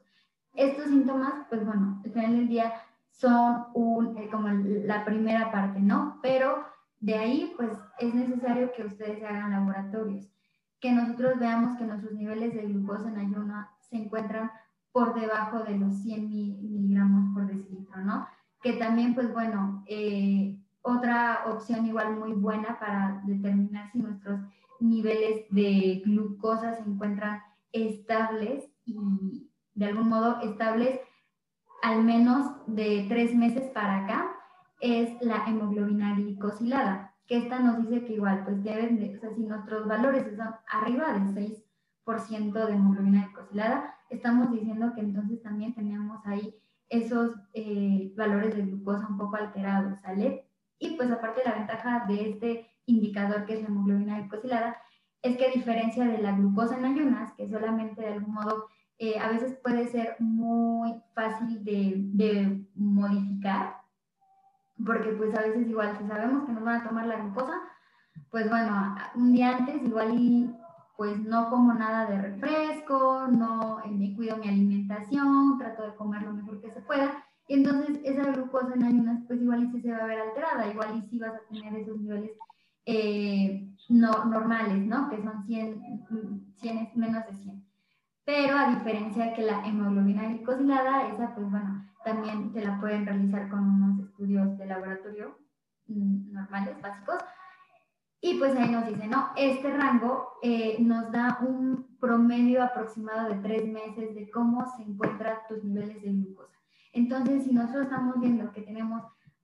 Estos 0.53 0.87
síntomas, 0.87 1.45
pues 1.49 1.65
bueno, 1.65 2.01
al 2.03 2.11
final 2.11 2.31
del 2.37 2.47
día 2.47 2.73
son 3.11 3.65
un, 3.73 4.17
eh, 4.17 4.29
como 4.31 4.47
la 4.49 5.05
primera 5.05 5.51
parte, 5.51 5.79
¿no? 5.79 6.19
Pero 6.21 6.65
de 6.99 7.15
ahí, 7.15 7.53
pues 7.57 7.71
es 7.99 8.13
necesario 8.13 8.71
que 8.73 8.83
ustedes 8.83 9.23
hagan 9.23 9.51
laboratorios, 9.51 10.27
que 10.79 10.91
nosotros 10.91 11.39
veamos 11.39 11.77
que 11.77 11.85
nuestros 11.85 12.13
niveles 12.13 12.53
de 12.53 12.63
glucosa 12.63 13.09
en 13.09 13.17
ayuno 13.17 13.67
se 13.79 13.97
encuentran 13.97 14.51
por 14.97 15.13
debajo 15.13 15.59
de 15.59 15.77
los 15.77 15.93
100 16.01 16.27
miligramos 16.27 17.31
por 17.31 17.45
decilitro, 17.45 18.03
¿no? 18.03 18.27
Que 18.63 18.73
también, 18.73 19.13
pues 19.13 19.31
bueno, 19.31 19.83
eh, 19.85 20.57
otra 20.81 21.43
opción 21.45 21.85
igual 21.85 22.15
muy 22.15 22.31
buena 22.31 22.79
para 22.79 23.21
determinar 23.23 23.91
si 23.91 23.99
nuestros 23.99 24.39
niveles 24.79 25.45
de 25.51 26.01
glucosa 26.03 26.73
se 26.73 26.81
encuentran 26.81 27.43
estables 27.71 28.71
y 28.85 29.51
de 29.75 29.85
algún 29.85 30.09
modo 30.09 30.41
estables 30.41 30.99
al 31.83 32.03
menos 32.03 32.53
de 32.65 33.05
tres 33.07 33.35
meses 33.35 33.69
para 33.75 34.03
acá 34.03 34.31
es 34.81 35.11
la 35.21 35.45
hemoglobina 35.45 36.15
glicosilada, 36.15 37.13
que 37.27 37.37
esta 37.37 37.59
nos 37.59 37.83
dice 37.83 38.03
que 38.03 38.13
igual, 38.13 38.43
pues 38.45 38.63
deben 38.63 38.97
de, 38.97 39.15
o 39.15 39.19
sea, 39.19 39.29
si 39.35 39.43
nuestros 39.43 39.87
valores 39.87 40.25
son 40.35 40.55
arriba 40.71 41.13
del 41.13 41.35
6% 41.35 42.65
de 42.65 42.73
hemoglobina 42.73 43.27
glicosilada, 43.27 43.93
estamos 44.09 44.51
diciendo 44.51 44.93
que 44.93 45.01
entonces 45.01 45.41
también 45.41 45.73
tenemos 45.73 46.25
ahí 46.25 46.55
esos 46.89 47.35
eh, 47.53 48.13
valores 48.15 48.55
de 48.55 48.63
glucosa 48.63 49.07
un 49.07 49.17
poco 49.17 49.35
alterados, 49.35 49.99
¿sale? 50.01 50.45
Y 50.79 50.95
pues 50.95 51.11
aparte 51.11 51.41
la 51.43 51.55
ventaja 51.55 52.05
de 52.07 52.29
este 52.29 52.67
indicador 52.85 53.45
que 53.45 53.55
es 53.55 53.61
la 53.61 53.67
hemoglobina 53.67 54.19
glicosilada 54.19 54.77
es 55.21 55.37
que 55.37 55.45
a 55.45 55.51
diferencia 55.51 56.05
de 56.05 56.19
la 56.19 56.31
glucosa 56.31 56.77
en 56.77 56.85
ayunas, 56.85 57.33
que 57.33 57.49
solamente 57.49 58.01
de 58.01 58.13
algún 58.13 58.33
modo 58.33 58.67
eh, 58.99 59.19
a 59.19 59.29
veces 59.29 59.57
puede 59.61 59.87
ser 59.87 60.15
muy 60.19 60.95
fácil 61.13 61.63
de, 61.63 61.93
de, 61.97 62.65
modificar, 62.75 63.77
porque 64.85 65.09
pues 65.09 65.35
a 65.35 65.41
veces 65.41 65.67
igual 65.67 65.97
si 65.97 66.07
sabemos 66.07 66.45
que 66.45 66.53
nos 66.53 66.63
van 66.63 66.81
a 66.81 66.87
tomar 66.87 67.05
la 67.07 67.17
glucosa, 67.17 67.59
pues 68.31 68.49
bueno, 68.49 68.95
un 69.15 69.33
día 69.33 69.57
antes 69.57 69.83
igual 69.83 70.19
y 70.19 70.49
pues 70.97 71.19
no 71.19 71.49
como 71.51 71.73
nada 71.73 72.07
de 72.07 72.19
refresco, 72.19 73.27
no 73.27 73.79
eh, 73.85 73.89
me 73.89 74.15
cuido 74.15 74.35
mi 74.37 74.47
alimentación, 74.47 75.59
trato 75.59 75.83
de 75.83 75.95
comer 75.95 76.23
lo 76.23 76.33
mejor 76.33 76.59
que 76.59 76.71
se 76.71 76.81
pueda. 76.81 77.23
Y 77.47 77.53
entonces 77.53 77.99
esa 78.03 78.31
glucosa 78.31 78.73
en 78.73 78.83
ayunas, 78.83 79.23
pues 79.27 79.39
igual 79.39 79.63
y 79.63 79.71
sí 79.71 79.81
se 79.81 79.91
va 79.91 79.99
a 79.99 80.07
ver 80.07 80.19
alterada, 80.19 80.67
igual 80.67 80.97
y 80.97 81.07
sí 81.07 81.19
vas 81.19 81.35
a 81.35 81.47
tener 81.47 81.75
esos 81.75 81.97
niveles 81.99 82.31
eh, 82.87 83.69
no, 83.89 84.25
normales, 84.25 84.85
¿no? 84.85 85.07
Que 85.09 85.21
son 85.21 85.45
100, 85.45 86.07
100, 86.55 86.89
menos 86.95 87.25
de 87.27 87.33
100. 87.33 87.63
Pero 88.25 88.57
a 88.57 88.69
diferencia 88.69 89.33
que 89.35 89.43
la 89.43 89.65
hemoglobina 89.67 90.27
glicosilada, 90.27 91.09
esa 91.09 91.35
pues 91.35 91.49
bueno, 91.49 91.85
también 92.03 92.51
se 92.53 92.65
la 92.65 92.79
pueden 92.79 93.05
realizar 93.05 93.49
con 93.49 93.59
unos 93.59 93.99
estudios 93.99 94.57
de 94.57 94.65
laboratorio 94.65 95.37
mm, 95.87 96.33
normales, 96.33 96.81
básicos, 96.81 97.23
y 98.19 98.39
pues 98.39 98.55
ahí 98.55 98.71
nos 98.71 98.87
dice, 98.87 99.07
no, 99.07 99.29
este 99.35 99.69
rango 99.71 100.39
eh, 100.41 100.77
nos 100.79 101.11
da 101.11 101.39
un 101.41 101.97
promedio 101.99 102.63
aproximado 102.63 103.29
de 103.29 103.41
tres 103.41 103.67
meses 103.67 104.15
de 104.15 104.29
cómo 104.31 104.65
se 104.75 104.83
encuentran 104.83 105.37
tus 105.47 105.63
niveles 105.63 106.01
de 106.01 106.11
glucosa. 106.11 106.57
Entonces, 106.93 107.43
si 107.43 107.53
nosotros 107.53 107.83
estamos 107.83 108.19
viendo 108.19 108.51
que 108.51 108.61
tenemos 108.61 109.03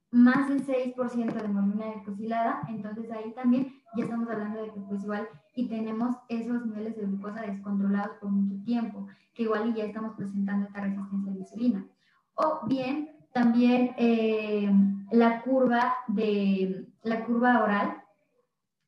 más 0.09 0.47
del 0.47 0.65
6% 0.65 1.33
de 1.33 1.45
hemoglobina 1.45 1.91
glucosilada, 1.93 2.61
entonces 2.67 3.11
ahí 3.11 3.31
también 3.33 3.73
ya 3.95 4.03
estamos 4.03 4.29
hablando 4.29 4.61
de 4.61 4.71
que 4.71 4.79
pues 4.81 5.03
igual 5.03 5.27
y 5.55 5.67
tenemos 5.67 6.15
esos 6.29 6.65
niveles 6.65 6.95
de 6.95 7.05
glucosa 7.05 7.41
descontrolados 7.41 8.17
por 8.17 8.29
mucho 8.29 8.63
tiempo, 8.63 9.07
que 9.33 9.43
igual 9.43 9.69
y 9.69 9.73
ya 9.73 9.85
estamos 9.85 10.15
presentando 10.15 10.67
esta 10.67 10.81
resistencia 10.81 11.31
a 11.31 11.33
la 11.33 11.39
insulina. 11.39 11.87
O 12.35 12.61
bien 12.67 13.09
también 13.33 13.95
eh, 13.97 14.71
la 15.11 15.41
curva 15.41 15.95
de 16.07 16.87
la 17.03 17.25
curva 17.25 17.63
oral 17.63 18.02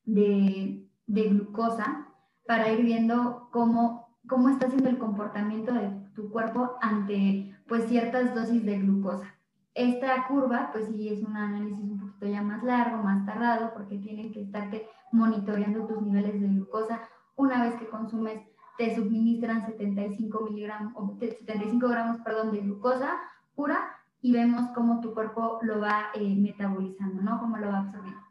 de, 0.06 0.88
glucosa 1.08 2.08
para 2.48 2.72
ir 2.72 2.84
viendo 2.84 3.50
cómo, 3.52 4.18
cómo 4.28 4.50
está 4.50 4.70
siendo 4.70 4.90
el 4.90 4.98
comportamiento 4.98 5.74
de 5.74 5.90
tu 6.14 6.30
cuerpo 6.30 6.76
ante 6.82 7.56
pues 7.68 7.86
ciertas 7.86 8.34
dosis 8.36 8.66
de 8.66 8.80
glucosa. 8.80 9.36
Esta 9.74 10.28
curva, 10.28 10.70
pues 10.72 10.88
sí, 10.88 11.10
es 11.10 11.22
un 11.22 11.36
análisis 11.36 11.84
un 11.84 12.00
poquito 12.00 12.28
ya 12.28 12.42
más 12.42 12.64
largo, 12.64 13.04
más 13.04 13.26
tardado, 13.26 13.74
porque 13.74 13.98
tienen 13.98 14.32
que 14.32 14.44
estarte 14.44 14.88
monitoreando 15.12 15.86
tus 15.86 16.02
niveles 16.02 16.40
de 16.40 16.48
glucosa. 16.48 17.02
Una 17.36 17.62
vez 17.64 17.76
que 17.76 17.90
consumes, 17.90 18.42
te 18.78 18.96
suministran 18.96 19.66
75 19.66 20.46
miligramos, 20.46 20.94
o 20.96 21.18
75 21.20 21.88
gramos, 21.88 22.22
perdón, 22.22 22.52
de 22.52 22.60
glucosa 22.60 23.16
pura 23.56 23.96
y 24.22 24.32
vemos 24.34 24.70
cómo 24.74 25.02
tu 25.02 25.14
cuerpo 25.14 25.60
lo 25.62 25.80
va 25.80 26.08
eh, 26.14 26.36
metabolizando, 26.36 27.22
¿no? 27.22 27.40
Cómo 27.40 27.58
lo 27.58 27.68
va 27.68 27.80
absorbiendo. 27.80 28.25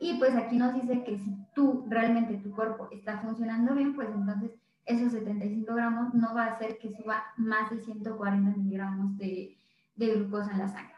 Y 0.00 0.18
pues 0.18 0.34
aquí 0.36 0.58
nos 0.58 0.74
dice 0.74 1.04
que 1.04 1.18
si 1.18 1.36
tú 1.54 1.86
realmente 1.88 2.36
tu 2.36 2.50
cuerpo 2.54 2.88
está 2.90 3.18
funcionando 3.18 3.74
bien, 3.74 3.94
pues 3.94 4.08
entonces 4.14 4.52
esos 4.84 5.12
75 5.12 5.74
gramos 5.74 6.14
no 6.14 6.34
va 6.34 6.44
a 6.44 6.52
hacer 6.52 6.78
que 6.78 6.92
suba 6.92 7.24
más 7.36 7.70
de 7.70 7.80
140 7.80 8.56
miligramos 8.56 9.16
de, 9.18 9.58
de 9.96 10.14
glucosa 10.14 10.52
en 10.52 10.58
la 10.58 10.68
sangre. 10.68 10.94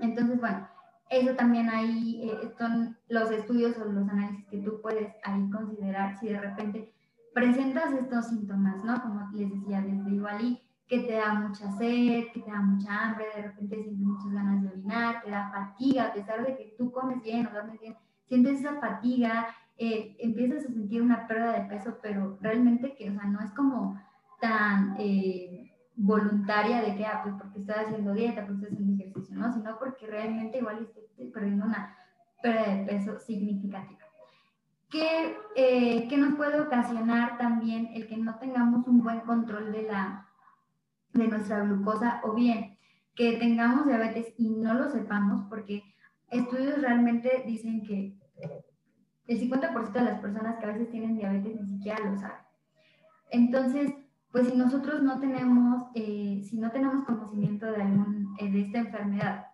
Entonces, 0.00 0.40
bueno, 0.40 0.68
eso 1.10 1.34
también 1.34 1.68
ahí 1.68 2.20
eh, 2.22 2.52
son 2.58 2.96
los 3.08 3.30
estudios 3.30 3.76
o 3.78 3.84
los 3.84 4.08
análisis 4.08 4.46
que 4.46 4.58
tú 4.58 4.80
puedes 4.80 5.12
ahí 5.24 5.50
considerar 5.50 6.18
si 6.18 6.28
de 6.28 6.40
repente 6.40 6.92
presentas 7.34 7.92
estos 7.92 8.28
síntomas, 8.28 8.84
¿no? 8.84 9.00
Como 9.02 9.28
les 9.32 9.50
decía, 9.50 9.80
desde 9.80 10.10
igual 10.10 10.42
y 10.42 10.62
que 10.86 11.00
te 11.00 11.14
da 11.14 11.34
mucha 11.34 11.70
sed, 11.72 12.24
que 12.32 12.40
te 12.40 12.50
da 12.50 12.60
mucha 12.60 13.04
hambre, 13.04 13.26
de 13.36 13.42
repente 13.42 13.76
sientes 13.76 13.98
muchas 13.98 14.32
ganas 14.32 14.62
de 14.62 14.68
orinar, 14.68 15.22
te 15.22 15.30
da 15.30 15.50
fatiga, 15.50 16.06
a 16.06 16.12
pesar 16.12 16.46
de 16.46 16.56
que 16.56 16.74
tú 16.78 16.90
comes 16.90 17.22
bien 17.22 17.46
o 17.46 17.50
duermes 17.50 17.80
bien, 17.80 17.96
sientes 18.28 18.60
esa 18.60 18.80
fatiga, 18.80 19.48
eh, 19.76 20.16
empiezas 20.18 20.64
a 20.64 20.72
sentir 20.72 21.02
una 21.02 21.26
pérdida 21.26 21.52
de 21.52 21.68
peso, 21.68 21.98
pero 22.02 22.38
realmente 22.40 22.94
que, 22.94 23.10
o 23.10 23.14
sea, 23.14 23.24
no 23.24 23.40
es 23.40 23.50
como 23.52 24.00
tan 24.40 24.96
eh, 24.98 25.72
voluntaria 25.96 26.82
de 26.82 26.96
que, 26.96 27.06
ah, 27.06 27.20
pues 27.22 27.34
porque 27.36 27.60
estoy 27.60 27.74
haciendo 27.74 28.12
dieta, 28.12 28.46
porque 28.46 28.64
estoy 28.64 28.74
haciendo 28.74 29.02
ejercicio, 29.02 29.36
¿no? 29.36 29.52
Sino 29.52 29.78
porque 29.78 30.06
realmente 30.06 30.58
igual 30.58 30.88
estoy 30.96 31.26
perdiendo 31.30 31.66
una 31.66 31.96
pérdida 32.42 32.74
de 32.74 32.86
peso 32.86 33.18
significativa. 33.18 34.00
¿Qué, 34.90 35.36
eh, 35.54 36.06
¿Qué 36.08 36.16
nos 36.16 36.34
puede 36.34 36.60
ocasionar 36.60 37.36
también 37.36 37.90
el 37.94 38.06
que 38.06 38.16
no 38.16 38.36
tengamos 38.38 38.86
un 38.86 39.02
buen 39.02 39.20
control 39.20 39.70
de, 39.70 39.82
la, 39.82 40.26
de 41.12 41.28
nuestra 41.28 41.60
glucosa 41.60 42.20
o 42.24 42.32
bien 42.32 42.78
que 43.14 43.36
tengamos 43.36 43.86
diabetes 43.86 44.32
y 44.38 44.50
no 44.50 44.74
lo 44.74 44.88
sepamos? 44.88 45.44
Porque 45.50 45.82
estudios 46.30 46.80
realmente 46.80 47.42
dicen 47.46 47.82
que 47.82 48.18
el 49.26 49.40
50% 49.40 49.92
de 49.92 50.04
las 50.04 50.20
personas 50.20 50.56
que 50.58 50.64
a 50.64 50.72
veces 50.72 50.90
tienen 50.90 51.16
diabetes 51.16 51.60
ni 51.60 51.66
siquiera 51.66 51.98
lo 52.04 52.18
saben. 52.18 52.38
Entonces, 53.30 53.92
pues 54.32 54.48
si 54.48 54.56
nosotros 54.56 55.02
no 55.02 55.20
tenemos, 55.20 55.84
eh, 55.94 56.42
si 56.48 56.58
no 56.58 56.70
tenemos 56.70 57.04
conocimiento 57.04 57.66
de, 57.66 57.82
algún, 57.82 58.34
eh, 58.38 58.50
de 58.50 58.60
esta 58.62 58.78
enfermedad 58.78 59.46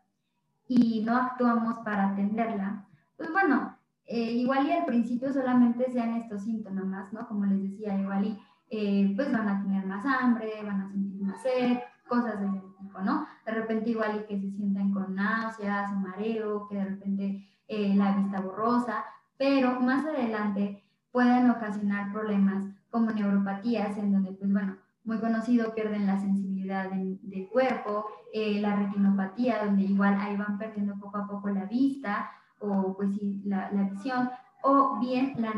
y 0.69 1.03
no 1.05 1.17
actuamos 1.17 1.79
para 1.79 2.11
atenderla, 2.11 2.87
pues 3.17 3.31
bueno, 3.33 3.77
eh, 4.07 4.33
igual 4.33 4.67
y 4.67 4.73
al 4.73 4.85
principio 4.85 5.33
solamente 5.33 5.91
sean 5.91 6.15
estos 6.17 6.43
síntomas, 6.43 7.13
¿no? 7.13 7.27
Como 7.27 7.47
les 7.47 7.63
decía, 7.63 7.99
igual 7.99 8.39
y 8.77 9.15
pues 9.15 9.31
van 9.31 9.49
a 9.49 9.63
tener 9.63 9.87
más 9.87 10.05
hambre, 10.05 10.51
van 10.65 10.81
a 10.81 10.91
sentir 10.91 11.23
más 11.23 11.41
sed, 11.43 11.79
cosas 12.15 12.41
de 12.41 12.65
¿no? 13.03 13.27
De 13.45 13.53
repente 13.53 13.91
igual 13.91 14.21
y 14.21 14.27
que 14.27 14.41
se 14.41 14.51
sientan 14.57 14.93
con 14.93 15.15
náuseas 15.15 15.93
mareo, 16.01 16.69
que 16.69 16.77
de 16.77 16.85
repente 16.85 17.49
eh, 17.67 17.95
la 17.97 18.17
vista 18.17 18.41
borrosa, 18.41 19.05
pero 19.37 19.81
más 19.81 20.05
adelante 20.05 20.85
pueden 21.11 21.51
ocasionar 21.51 22.13
problemas 22.13 22.65
como 22.91 23.11
neuropatías, 23.11 23.97
en 23.99 24.13
donde, 24.13 24.33
pues 24.33 24.53
bueno, 24.53 24.77
muy 25.05 25.19
conocido, 25.19 25.75
pierden 25.75 26.07
la 26.07 26.21
sensibilidad 26.21 26.91
del, 26.91 27.49
cuerpo, 27.53 28.07
eh, 28.33 28.61
la 28.61 28.77
retinopatía, 28.77 29.65
donde 29.65 29.83
igual 29.83 30.17
ahí 30.21 30.37
van 30.37 30.59
perdiendo 30.59 30.95
poco 30.99 31.19
a 31.19 31.27
poco 31.27 31.51
la 31.51 31.67
vista 31.67 32.31
o 32.59 32.95
pues 32.97 33.11
sí, 33.15 33.43
la, 33.45 33.71
la 33.73 33.83
visión, 33.83 34.31
o 34.63 34.99
bien 34.99 35.35
la 35.37 35.53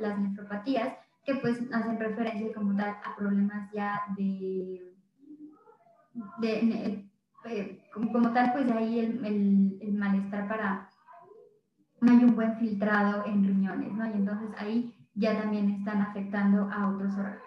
las 0.00 0.18
nefropatías, 0.18 0.94
que 1.24 1.36
pues 1.36 1.60
hacen 1.72 1.98
referencia 1.98 2.52
como 2.52 2.74
tal 2.74 2.96
a 3.04 3.16
problemas 3.16 3.70
ya 3.72 4.02
de 4.16 4.90
eh, 6.42 7.88
como, 7.92 8.32
tal, 8.32 8.52
pues 8.52 8.70
ahí 8.70 9.00
el, 9.00 9.24
el, 9.80 9.92
malestar 9.94 10.48
para, 10.48 10.88
no 12.00 12.12
hay 12.12 12.24
un 12.24 12.34
buen 12.34 12.56
filtrado 12.58 13.24
en 13.26 13.44
riñones, 13.44 13.92
¿no? 13.92 14.06
Y 14.06 14.12
entonces 14.12 14.48
ahí 14.58 14.94
ya 15.14 15.40
también 15.40 15.70
están 15.70 16.00
afectando 16.02 16.68
a 16.70 16.88
otros 16.88 17.12
órganos. 17.14 17.42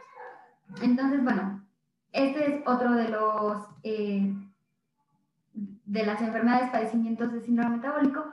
Entonces, 0.82 1.24
bueno, 1.24 1.64
este 2.12 2.56
es 2.56 2.68
otro 2.68 2.94
de 2.94 3.10
los 3.10 3.68
eh, 3.84 4.34
de 5.86 6.06
las 6.06 6.22
enfermedades, 6.22 6.70
padecimientos 6.70 7.32
de 7.32 7.42
síndrome 7.42 7.78
metabólico. 7.78 8.26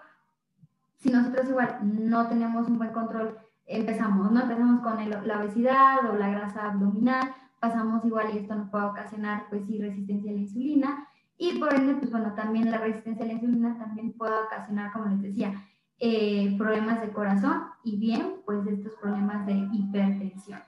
Si 0.99 1.10
nosotros 1.10 1.49
igual 1.49 1.78
no 1.82 2.28
tenemos 2.28 2.68
un 2.68 2.78
buen 2.78 2.92
control, 2.92 3.38
empezamos, 3.66 4.30
¿no? 4.30 4.42
Empezamos 4.42 4.80
con 4.82 5.26
la 5.26 5.38
obesidad 5.38 6.10
o 6.10 6.16
la 6.16 6.28
grasa 6.28 6.70
abdominal, 6.70 7.34
pasamos 7.60 8.04
igual 8.04 8.28
y 8.34 8.38
esto 8.38 8.54
nos 8.54 8.70
puede 8.70 8.86
ocasionar, 8.86 9.46
pues 9.50 9.66
sí, 9.66 9.78
resistencia 9.78 10.30
a 10.30 10.34
la 10.34 10.40
insulina. 10.40 11.08
Y 11.36 11.58
por 11.58 11.72
ende, 11.74 11.94
pues 11.94 12.10
bueno, 12.10 12.34
también 12.34 12.70
la 12.70 12.78
resistencia 12.78 13.24
a 13.24 13.28
la 13.28 13.34
insulina 13.34 13.78
también 13.78 14.12
puede 14.14 14.34
ocasionar, 14.46 14.92
como 14.92 15.06
les 15.06 15.22
decía, 15.22 15.54
eh, 15.98 16.56
problemas 16.56 17.02
de 17.02 17.12
corazón 17.12 17.62
y 17.84 17.98
bien, 17.98 18.36
pues 18.46 18.66
estos 18.66 18.94
problemas 18.94 19.46
de 19.46 19.52
hipertensión. 19.72 20.60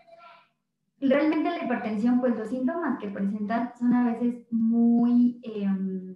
Realmente 1.00 1.50
la 1.50 1.64
hipertensión, 1.64 2.20
pues 2.20 2.36
los 2.38 2.48
síntomas 2.48 2.98
que 2.98 3.08
presentan 3.08 3.72
son 3.78 3.94
a 3.94 4.04
veces 4.04 4.46
muy, 4.50 5.40
em, 5.42 6.14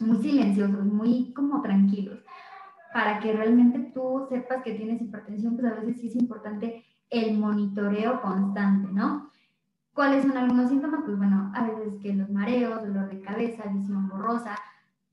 muy 0.00 0.18
silenciosos, 0.22 0.84
muy 0.86 1.32
como 1.34 1.60
tranquilos. 1.62 2.20
Para 2.94 3.18
que 3.20 3.32
realmente 3.32 3.90
tú 3.92 4.26
sepas 4.28 4.62
que 4.62 4.74
tienes 4.74 5.02
hipertensión, 5.02 5.56
pues 5.56 5.72
a 5.72 5.74
veces 5.74 6.00
sí 6.00 6.06
es 6.06 6.16
importante 6.16 6.84
el 7.10 7.38
monitoreo 7.38 8.22
constante, 8.22 8.88
¿no? 8.92 9.31
¿Cuáles 9.94 10.22
son 10.22 10.36
algunos 10.36 10.70
síntomas? 10.70 11.02
Pues 11.04 11.18
bueno, 11.18 11.52
a 11.54 11.66
veces 11.66 11.94
que 12.00 12.14
los 12.14 12.30
mareos, 12.30 12.82
dolor 12.82 13.10
de 13.10 13.20
cabeza, 13.20 13.64
visión 13.68 14.08
borrosa, 14.08 14.56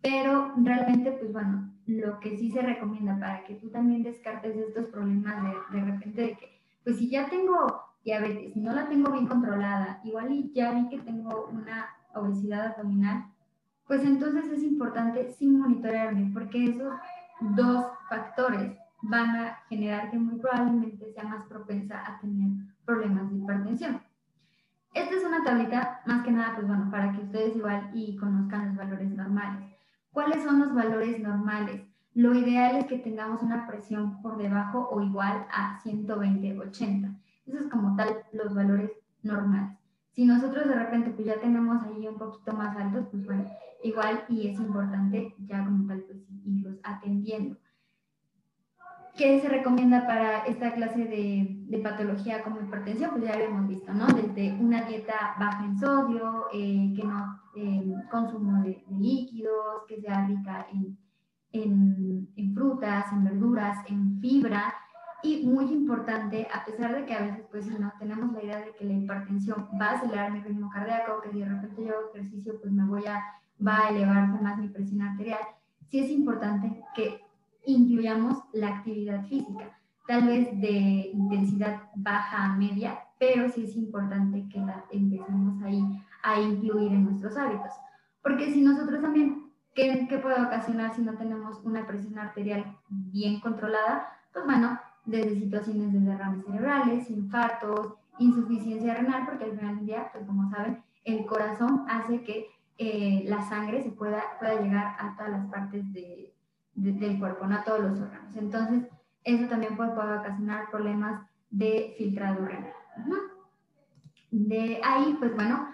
pero 0.01 0.53
realmente, 0.55 1.11
pues 1.11 1.33
bueno, 1.33 1.73
lo 1.85 2.19
que 2.19 2.37
sí 2.37 2.49
se 2.51 2.61
recomienda 2.61 3.19
para 3.19 3.43
que 3.43 3.55
tú 3.55 3.69
también 3.69 4.03
descartes 4.03 4.55
estos 4.55 4.85
problemas 4.85 5.43
de, 5.43 5.77
de 5.77 5.85
repente 5.85 6.21
de 6.21 6.37
que, 6.37 6.61
pues 6.83 6.97
si 6.97 7.09
ya 7.09 7.29
tengo 7.29 7.83
diabetes, 8.05 8.55
no 8.55 8.73
la 8.73 8.87
tengo 8.87 9.11
bien 9.11 9.27
controlada, 9.27 9.99
igual 10.05 10.31
y 10.31 10.51
ya 10.53 10.71
vi 10.71 10.87
que 10.87 10.99
tengo 10.99 11.49
una 11.51 11.87
obesidad 12.13 12.67
abdominal, 12.67 13.25
pues 13.85 14.03
entonces 14.03 14.45
es 14.49 14.63
importante 14.63 15.29
sin 15.31 15.59
monitorearme, 15.59 16.31
porque 16.33 16.65
esos 16.65 16.93
dos 17.41 17.85
factores 18.07 18.77
van 19.01 19.29
a 19.35 19.55
generar 19.67 20.09
que 20.09 20.17
muy 20.17 20.39
probablemente 20.39 21.11
sea 21.11 21.23
más 21.23 21.45
propensa 21.47 22.01
a 22.05 22.19
tener 22.19 22.51
problemas 22.85 23.29
de 23.29 23.37
hipertensión. 23.37 24.08
Esta 24.93 25.15
es 25.15 25.23
una 25.23 25.43
tablita 25.43 26.01
más 26.05 26.23
que 26.23 26.31
nada, 26.31 26.55
pues 26.55 26.67
bueno, 26.67 26.89
para 26.89 27.11
que 27.11 27.21
ustedes 27.21 27.55
igual 27.55 27.91
y 27.93 28.15
conozcan 28.17 28.69
los 28.69 28.75
valores 28.75 29.09
normales. 29.11 29.63
¿Cuáles 30.11 30.43
son 30.43 30.59
los 30.59 30.73
valores 30.73 31.19
normales? 31.19 31.83
Lo 32.15 32.33
ideal 32.33 32.75
es 32.75 32.85
que 32.85 32.97
tengamos 32.97 33.43
una 33.43 33.67
presión 33.67 34.21
por 34.21 34.37
debajo 34.37 34.89
o 34.91 35.01
igual 35.01 35.45
a 35.51 35.79
120-80. 35.83 37.15
Eso 37.45 37.59
es 37.59 37.67
como 37.67 37.95
tal 37.95 38.17
los 38.33 38.53
valores 38.53 38.91
normales. 39.21 39.77
Si 40.11 40.25
nosotros 40.25 40.67
de 40.67 40.75
repente 40.75 41.11
pues 41.11 41.27
ya 41.27 41.39
tenemos 41.39 41.83
ahí 41.83 42.07
un 42.07 42.17
poquito 42.17 42.51
más 42.53 42.75
altos, 42.75 43.05
pues 43.11 43.25
bueno, 43.25 43.45
igual 43.83 44.25
y 44.27 44.47
es 44.47 44.59
importante 44.59 45.35
ya 45.45 45.63
como 45.63 45.87
tal 45.87 46.01
pues 46.01 46.17
irlos 46.45 46.77
atendiendo. 46.83 47.57
¿Qué 49.19 49.41
se 49.41 49.49
recomienda 49.49 50.07
para 50.07 50.45
esta 50.45 50.71
clase 50.71 51.03
de, 51.03 51.57
de, 51.67 51.79
patología 51.79 52.41
como 52.41 52.61
hipertensión? 52.61 53.11
Pues 53.11 53.25
ya 53.25 53.33
hemos 53.33 53.67
visto, 53.67 53.93
¿no? 53.93 54.07
Desde 54.07 54.53
una 54.53 54.83
dieta 54.83 55.35
baja 55.37 55.65
en 55.65 55.77
sodio, 55.77 56.45
eh, 56.53 56.93
que 56.95 57.03
no 57.03 57.41
eh, 57.53 57.95
consumo 58.09 58.63
de, 58.63 58.81
de, 58.87 58.97
líquidos, 58.97 59.83
que 59.89 59.99
sea 59.99 60.25
rica 60.25 60.67
en, 60.71 60.97
en, 61.51 62.29
en, 62.37 62.53
frutas, 62.53 63.11
en 63.11 63.25
verduras, 63.25 63.79
en 63.89 64.21
fibra. 64.21 64.73
Y 65.21 65.45
muy 65.45 65.65
importante, 65.65 66.47
a 66.53 66.63
pesar 66.63 66.95
de 66.95 67.05
que 67.05 67.13
a 67.13 67.19
veces, 67.19 67.43
pues 67.51 67.67
no, 67.77 67.91
tenemos 67.99 68.31
la 68.31 68.41
idea 68.41 68.59
de 68.59 68.73
que 68.73 68.85
la 68.85 68.93
hipertensión 68.93 69.67
va 69.81 69.87
a 69.87 69.93
acelerar 69.95 70.31
mi 70.31 70.39
ritmo 70.39 70.69
cardíaco, 70.69 71.19
que 71.21 71.31
si 71.31 71.39
de 71.39 71.49
repente 71.49 71.83
yo 71.83 71.91
hago 71.91 72.09
ejercicio, 72.15 72.57
pues 72.61 72.71
me 72.71 72.85
voy 72.85 73.05
a, 73.05 73.21
va 73.67 73.87
a 73.87 73.89
elevar 73.89 74.29
más 74.41 74.57
mi 74.57 74.69
presión 74.69 75.01
arterial, 75.01 75.41
sí 75.89 75.99
es 75.99 76.09
importante 76.09 76.81
que 76.95 77.19
incluyamos 77.65 78.37
la 78.53 78.77
actividad 78.77 79.25
física, 79.27 79.77
tal 80.07 80.27
vez 80.27 80.59
de 80.59 81.11
intensidad 81.13 81.83
baja 81.95 82.45
a 82.45 82.55
media, 82.57 82.99
pero 83.19 83.49
sí 83.49 83.63
es 83.63 83.75
importante 83.75 84.47
que 84.49 84.59
la 84.59 84.85
empecemos 84.91 85.61
ahí 85.63 85.83
a 86.23 86.39
incluir 86.39 86.91
en 86.91 87.05
nuestros 87.05 87.37
hábitos. 87.37 87.71
Porque 88.21 88.51
si 88.51 88.61
nosotros 88.61 89.01
también, 89.01 89.51
¿qué, 89.75 90.07
¿qué, 90.09 90.17
puede 90.17 90.41
ocasionar 90.41 90.95
si 90.95 91.01
no 91.01 91.13
tenemos 91.13 91.63
una 91.63 91.85
presión 91.85 92.17
arterial 92.17 92.77
bien 92.89 93.39
controlada? 93.39 94.07
Pues 94.33 94.45
bueno, 94.45 94.79
desde 95.05 95.35
situaciones 95.35 95.93
de 95.93 95.99
derrames 95.99 96.45
cerebrales, 96.45 97.09
infartos, 97.09 97.93
insuficiencia 98.19 98.95
renal, 98.95 99.25
porque 99.25 99.45
al 99.45 99.57
final 99.57 99.77
del 99.77 99.85
día, 99.85 100.09
pues 100.11 100.25
como 100.25 100.49
saben, 100.49 100.83
el 101.05 101.25
corazón 101.25 101.85
hace 101.87 102.23
que 102.23 102.47
eh, 102.77 103.23
la 103.27 103.41
sangre 103.47 103.83
se 103.83 103.91
pueda, 103.91 104.23
pueda 104.39 104.61
llegar 104.61 104.95
a 104.99 105.15
todas 105.17 105.31
las 105.31 105.45
partes 105.47 105.91
de, 105.93 106.33
del 106.83 107.19
cuerpo, 107.19 107.45
no 107.45 107.55
a 107.55 107.63
todos 107.63 107.81
los 107.81 107.99
órganos. 107.99 108.35
Entonces, 108.35 108.87
eso 109.23 109.47
también 109.47 109.75
puede, 109.75 109.91
ocasionar 109.91 110.69
problemas 110.69 111.21
de 111.49 111.95
filtrado 111.97 112.45
renal. 112.45 112.73
De 114.31 114.79
ahí, 114.83 115.15
pues 115.19 115.35
bueno, 115.35 115.69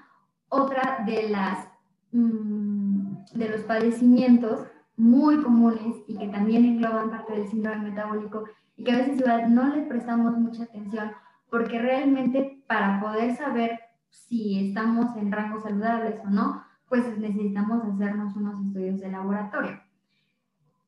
otra 0.49 1.03
de 1.05 1.29
las 1.29 1.67
mm, 2.11 3.05
de 3.33 3.49
los 3.49 3.61
padecimientos 3.61 4.67
muy 4.97 5.41
comunes 5.41 5.97
y 6.07 6.17
que 6.17 6.27
también 6.27 6.65
engloban 6.65 7.09
parte 7.09 7.33
del 7.33 7.47
síndrome 7.47 7.89
metabólico 7.89 8.45
y 8.77 8.83
que 8.83 8.91
a 8.91 8.97
veces 8.97 9.23
no 9.49 9.75
le 9.75 9.83
prestamos 9.83 10.37
mucha 10.37 10.63
atención 10.63 11.11
porque 11.49 11.79
realmente 11.79 12.63
para 12.67 12.99
poder 13.01 13.35
saber 13.35 13.79
si 14.09 14.67
estamos 14.67 15.15
en 15.17 15.31
rangos 15.31 15.63
saludables 15.63 16.19
o 16.25 16.29
no, 16.29 16.63
pues 16.87 17.17
necesitamos 17.17 17.83
hacernos 17.83 18.35
unos 18.35 18.65
estudios 18.65 18.99
de 19.01 19.11
laboratorio. 19.11 19.81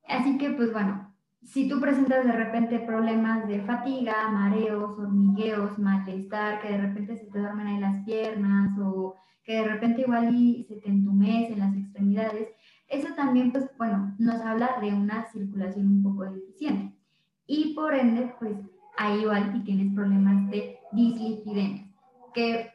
Así 0.08 0.38
que, 0.38 0.52
pues 0.52 0.72
bueno, 0.72 1.14
si 1.44 1.70
tú 1.70 1.80
presentas 1.80 2.26
de 2.26 2.32
repente 2.32 2.80
problemas 2.80 3.48
de 3.48 3.62
fatiga, 3.62 4.30
mareos, 4.30 4.98
hormigueos, 4.98 5.78
malestar, 5.80 6.62
que 6.62 6.70
de 6.70 6.78
repente 6.78 7.18
se 7.18 7.26
te 7.26 7.40
duermen 7.40 7.68
ahí 7.68 7.80
las 7.80 8.04
piernas 8.04 8.78
o 8.80 9.16
que 9.44 9.54
de 9.54 9.64
repente 9.64 10.02
igual 10.02 10.36
y 10.36 10.66
se 10.68 10.76
te 10.76 10.90
entumecen 10.90 11.60
las 11.60 11.74
extremidades, 11.74 12.50
eso 12.90 13.08
también, 13.16 13.52
pues 13.52 13.70
bueno, 13.78 14.14
nos 14.18 14.42
habla 14.42 14.78
de 14.82 14.94
una 14.94 15.26
circulación 15.32 15.88
un 15.88 16.04
poco 16.04 16.26
deficiente. 16.26 16.98
Y 17.46 17.74
por 17.74 17.94
ende, 17.94 18.34
pues 18.40 18.58
ahí 18.98 19.22
igual 19.22 19.54
y 19.56 19.64
tienes 19.64 19.94
problemas 19.94 20.50
de 20.52 20.78
dislipidemia, 20.92 21.86
que 22.34 22.72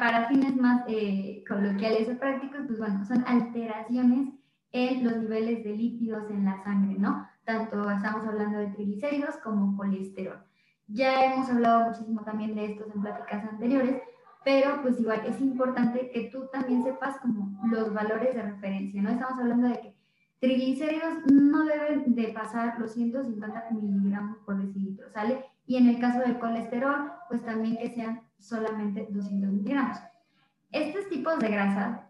para 0.00 0.28
fines 0.28 0.56
más 0.56 0.82
eh, 0.88 1.44
coloquiales 1.48 2.08
o 2.08 2.18
prácticos, 2.18 2.60
pues 2.66 2.78
bueno, 2.78 3.04
son 3.04 3.24
alteraciones 3.26 4.34
en 4.76 5.04
los 5.04 5.16
niveles 5.16 5.64
de 5.64 5.74
lípidos 5.74 6.30
en 6.30 6.44
la 6.44 6.62
sangre, 6.62 6.98
¿no? 6.98 7.26
Tanto 7.44 7.90
estamos 7.90 8.26
hablando 8.26 8.58
de 8.58 8.66
triglicéridos 8.66 9.36
como 9.38 9.74
colesterol. 9.74 10.38
Ya 10.86 11.24
hemos 11.24 11.48
hablado 11.48 11.86
muchísimo 11.86 12.22
también 12.22 12.54
de 12.54 12.66
estos 12.66 12.94
en 12.94 13.00
pláticas 13.00 13.44
anteriores, 13.44 14.02
pero 14.44 14.82
pues 14.82 15.00
igual 15.00 15.22
es 15.26 15.40
importante 15.40 16.10
que 16.10 16.28
tú 16.30 16.48
también 16.52 16.84
sepas 16.84 17.16
como 17.20 17.58
los 17.70 17.92
valores 17.94 18.34
de 18.34 18.42
referencia, 18.42 19.00
¿no? 19.00 19.08
Estamos 19.08 19.38
hablando 19.38 19.68
de 19.68 19.80
que 19.80 19.96
triglicéridos 20.40 21.24
no 21.32 21.64
deben 21.64 22.14
de 22.14 22.28
pasar 22.28 22.78
los 22.78 22.92
150 22.92 23.70
miligramos 23.70 24.36
por 24.44 24.58
decilitro, 24.58 25.08
¿sale? 25.10 25.42
Y 25.66 25.76
en 25.78 25.88
el 25.88 25.98
caso 25.98 26.20
del 26.20 26.38
colesterol, 26.38 27.12
pues 27.28 27.42
también 27.44 27.78
que 27.78 27.94
sean 27.94 28.20
solamente 28.38 29.08
200 29.10 29.50
miligramos. 29.50 29.98
Estos 30.70 31.08
tipos 31.08 31.38
de 31.38 31.48
grasas 31.48 32.05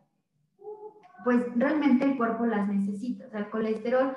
pues 1.27 1.43
realmente 1.57 2.05
el 2.05 2.17
cuerpo 2.17 2.47
las 2.47 2.69
necesita. 2.69 3.27
O 3.27 3.31
sea, 3.31 3.41
el 3.41 3.51
colesterol 3.51 4.17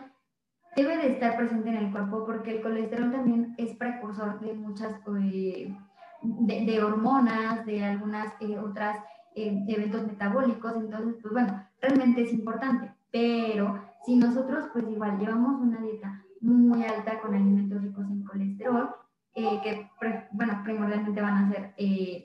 debe 0.75 0.95
de 0.95 1.13
estar 1.13 1.37
presente 1.37 1.69
en 1.69 1.77
el 1.77 1.91
cuerpo 1.91 2.23
porque 2.23 2.57
el 2.57 2.61
colesterol 2.61 3.11
también 3.11 3.55
es 3.57 3.75
precursor 3.77 4.39
de 4.39 4.53
muchas, 4.53 4.93
eh, 5.19 5.75
de, 6.21 6.83
hormonas, 6.83 7.65
de 7.65 7.83
algunas 7.83 8.31
eh, 8.39 8.59
otras 8.59 8.99
eh, 9.33 9.65
eventos 9.67 10.05
metabólicos. 10.05 10.75
Entonces, 10.75 11.15
pues 11.19 11.33
bueno, 11.33 11.65
realmente 11.81 12.21
es 12.21 12.31
importante. 12.31 12.93
Pero 13.09 13.83
si 14.05 14.15
nosotros 14.15 14.65
pues 14.71 14.87
igual 14.87 15.17
llevamos 15.17 15.59
una 15.63 15.81
dieta 15.81 16.23
muy 16.41 16.83
alta 16.83 17.19
con 17.21 17.33
alimentos 17.33 17.81
ricos 17.81 18.05
en 18.05 18.23
colesterol, 18.23 18.89
que 19.33 19.89
bueno, 20.33 20.61
primordialmente 20.63 21.21
van 21.21 21.37
a 21.37 21.51
ser 21.51 21.73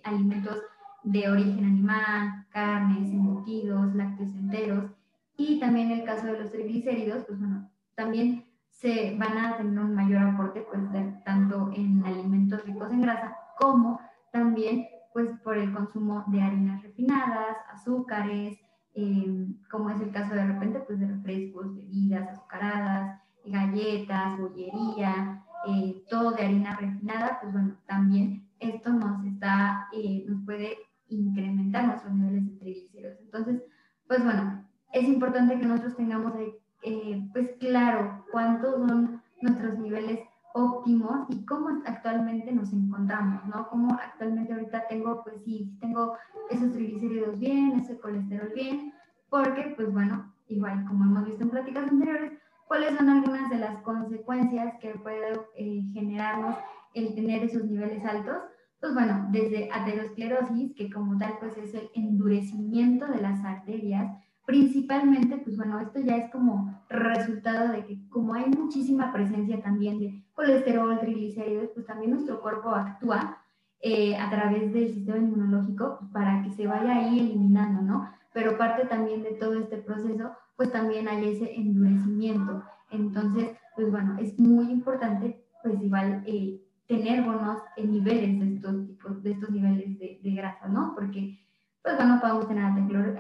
alimentos 0.04 0.62
de 1.04 1.30
origen 1.30 1.64
animal, 1.64 2.46
carnes, 2.50 3.10
embutidos, 3.10 3.94
lácteos 3.94 4.34
enteros 4.34 4.90
y 5.36 5.60
también 5.60 5.90
el 5.90 6.04
caso 6.04 6.26
de 6.26 6.40
los 6.40 6.50
triglicéridos, 6.50 7.24
pues 7.24 7.38
bueno, 7.38 7.70
también 7.94 8.44
se 8.70 9.16
van 9.18 9.38
a 9.38 9.56
tener 9.56 9.78
un 9.78 9.94
mayor 9.94 10.22
aporte 10.22 10.62
pues 10.62 10.82
tanto 11.24 11.70
en 11.74 12.04
alimentos 12.04 12.64
ricos 12.64 12.90
en 12.90 13.02
grasa 13.02 13.36
como 13.58 14.00
también 14.32 14.88
pues 15.12 15.30
por 15.44 15.56
el 15.56 15.72
consumo 15.72 16.24
de 16.26 16.42
harinas 16.42 16.82
refinadas, 16.82 17.56
azúcares, 17.72 18.58
em, 18.94 19.56
como 19.70 19.90
es 19.90 20.00
el 20.00 20.10
caso 20.10 20.34
de 20.34 20.44
repente 20.44 20.80
pues 20.80 20.98
de 20.98 21.06
refrescos, 21.06 21.74
bebidas 21.74 22.28
azucaradas, 22.30 23.20
galletas, 23.44 24.38
bollería, 24.38 25.44
eh, 25.66 26.02
todo 26.10 26.32
de 26.32 26.44
harina 26.44 26.76
refinada, 26.76 27.38
pues 27.40 27.52
bueno, 27.52 27.76
también 27.86 28.48
esto 28.58 28.90
nos 28.90 29.24
está, 29.24 29.88
eh, 29.92 30.24
nos 30.28 30.44
puede 30.44 30.76
incrementar 31.14 31.86
nuestros 31.86 32.14
niveles 32.14 32.46
de 32.46 32.58
triglicéridos. 32.58 33.18
Entonces, 33.20 33.62
pues 34.06 34.22
bueno, 34.22 34.64
es 34.92 35.04
importante 35.04 35.58
que 35.58 35.66
nosotros 35.66 35.96
tengamos 35.96 36.34
eh, 36.82 37.28
pues 37.32 37.50
claro 37.58 38.24
cuántos 38.30 38.74
son 38.86 39.22
nuestros 39.40 39.78
niveles 39.78 40.20
óptimos 40.54 41.26
y 41.30 41.44
cómo 41.46 41.82
actualmente 41.84 42.52
nos 42.52 42.72
encontramos, 42.72 43.44
¿no? 43.46 43.68
Cómo 43.68 43.94
actualmente 43.94 44.52
ahorita 44.52 44.86
tengo, 44.88 45.22
pues 45.24 45.42
sí, 45.44 45.76
tengo 45.80 46.16
esos 46.50 46.72
triglicéridos 46.72 47.38
bien, 47.38 47.80
ese 47.80 47.98
colesterol 47.98 48.52
bien, 48.54 48.92
porque 49.28 49.74
pues 49.76 49.92
bueno, 49.92 50.32
igual 50.46 50.84
como 50.86 51.04
hemos 51.04 51.26
visto 51.26 51.42
en 51.42 51.50
pláticas 51.50 51.90
anteriores, 51.90 52.32
cuáles 52.68 52.96
son 52.96 53.08
algunas 53.08 53.50
de 53.50 53.58
las 53.58 53.82
consecuencias 53.82 54.74
que 54.80 54.90
puede 54.90 55.40
eh, 55.56 55.82
generarnos 55.92 56.56
el 56.94 57.14
tener 57.14 57.42
esos 57.42 57.64
niveles 57.64 58.04
altos. 58.04 58.36
Pues 58.84 58.92
bueno, 58.92 59.28
desde 59.30 59.70
aterosclerosis, 59.72 60.74
que 60.74 60.92
como 60.92 61.16
tal 61.16 61.38
pues 61.40 61.56
es 61.56 61.72
el 61.72 61.88
endurecimiento 61.94 63.06
de 63.06 63.18
las 63.18 63.42
arterias, 63.42 64.14
principalmente, 64.44 65.38
pues 65.38 65.56
bueno, 65.56 65.80
esto 65.80 66.00
ya 66.00 66.18
es 66.18 66.30
como 66.30 66.84
resultado 66.90 67.72
de 67.72 67.86
que 67.86 68.06
como 68.10 68.34
hay 68.34 68.44
muchísima 68.44 69.10
presencia 69.10 69.62
también 69.62 70.00
de 70.00 70.22
colesterol, 70.34 71.00
triglicéridos, 71.00 71.70
pues 71.72 71.86
también 71.86 72.10
nuestro 72.10 72.42
cuerpo 72.42 72.74
actúa 72.74 73.38
eh, 73.80 74.18
a 74.18 74.28
través 74.28 74.70
del 74.74 74.92
sistema 74.92 75.16
inmunológico 75.16 75.96
pues, 76.00 76.10
para 76.12 76.42
que 76.42 76.50
se 76.50 76.66
vaya 76.66 76.94
ahí 76.94 77.20
eliminando, 77.20 77.80
¿no? 77.80 78.10
Pero 78.34 78.58
parte 78.58 78.84
también 78.84 79.22
de 79.22 79.32
todo 79.32 79.60
este 79.60 79.78
proceso, 79.78 80.32
pues 80.56 80.70
también 80.70 81.08
hay 81.08 81.26
ese 81.30 81.54
endurecimiento. 81.54 82.62
Entonces, 82.90 83.56
pues 83.76 83.90
bueno, 83.90 84.18
es 84.18 84.38
muy 84.38 84.70
importante, 84.70 85.42
pues 85.62 85.80
igual, 85.80 86.22
eh, 86.26 86.60
tener 86.86 87.22
buenos 87.22 87.58
niveles 87.76 88.40
de 88.40 88.54
estos 88.54 88.86
tipos, 88.86 89.22
de 89.22 89.32
estos 89.32 89.50
niveles 89.50 89.98
de, 89.98 90.20
de 90.22 90.30
grasa, 90.32 90.68
¿no? 90.68 90.94
Porque, 90.94 91.38
pues 91.82 91.96
bueno, 91.96 92.20
podemos 92.20 92.48
tener 92.48 92.64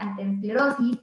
aterosclerosis, 0.00 0.98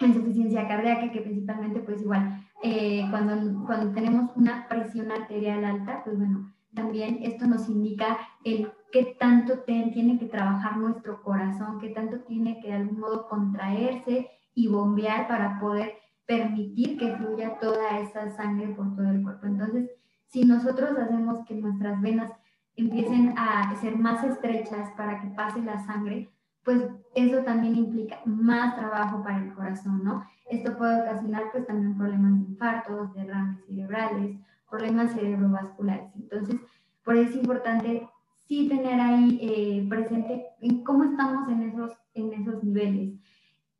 insuficiencia 0.00 0.68
cardíaca, 0.68 1.10
que 1.10 1.20
principalmente, 1.20 1.80
pues 1.80 2.02
igual, 2.02 2.44
eh, 2.62 3.06
cuando, 3.10 3.64
cuando 3.66 3.92
tenemos 3.92 4.30
una 4.36 4.68
presión 4.68 5.10
arterial 5.10 5.64
alta, 5.64 6.02
pues 6.04 6.18
bueno, 6.18 6.52
también 6.74 7.20
esto 7.22 7.46
nos 7.46 7.68
indica 7.68 8.18
el 8.44 8.70
qué 8.92 9.16
tanto 9.18 9.60
tiene 9.60 10.18
que 10.18 10.26
trabajar 10.26 10.76
nuestro 10.76 11.22
corazón, 11.22 11.78
qué 11.78 11.90
tanto 11.90 12.20
tiene 12.20 12.60
que 12.60 12.68
de 12.68 12.74
algún 12.74 13.00
modo 13.00 13.28
contraerse 13.28 14.28
y 14.54 14.68
bombear 14.68 15.28
para 15.28 15.58
poder 15.60 15.94
permitir 16.26 16.98
que 16.98 17.16
fluya 17.16 17.58
toda 17.58 17.98
esa 17.98 18.30
sangre 18.30 18.68
por 18.68 18.94
todo 18.96 19.10
el 19.10 19.22
cuerpo. 19.22 19.46
Entonces, 19.46 19.90
si 20.34 20.44
nosotros 20.44 20.98
hacemos 20.98 21.46
que 21.46 21.54
nuestras 21.54 22.00
venas 22.00 22.32
empiecen 22.74 23.34
a 23.38 23.72
ser 23.80 23.96
más 23.96 24.24
estrechas 24.24 24.90
para 24.96 25.20
que 25.20 25.28
pase 25.28 25.62
la 25.62 25.86
sangre, 25.86 26.28
pues 26.64 26.88
eso 27.14 27.44
también 27.44 27.76
implica 27.76 28.18
más 28.24 28.74
trabajo 28.74 29.22
para 29.22 29.38
el 29.38 29.54
corazón, 29.54 30.02
¿no? 30.02 30.24
Esto 30.50 30.76
puede 30.76 31.02
ocasionar 31.02 31.44
pues 31.52 31.68
también 31.68 31.96
problemas 31.96 32.32
de 32.32 32.46
infartos, 32.50 33.14
derrames 33.14 33.64
cerebrales, 33.64 34.36
problemas 34.68 35.12
cerebrovasculares. 35.12 36.10
Entonces, 36.16 36.56
por 37.04 37.14
eso 37.14 37.30
es 37.30 37.36
importante 37.36 38.08
sí 38.48 38.68
tener 38.68 39.00
ahí 39.00 39.38
eh, 39.40 39.86
presente 39.88 40.46
en 40.60 40.82
cómo 40.82 41.04
estamos 41.04 41.48
en 41.48 41.62
esos, 41.62 41.92
en 42.14 42.32
esos 42.32 42.60
niveles. 42.64 43.20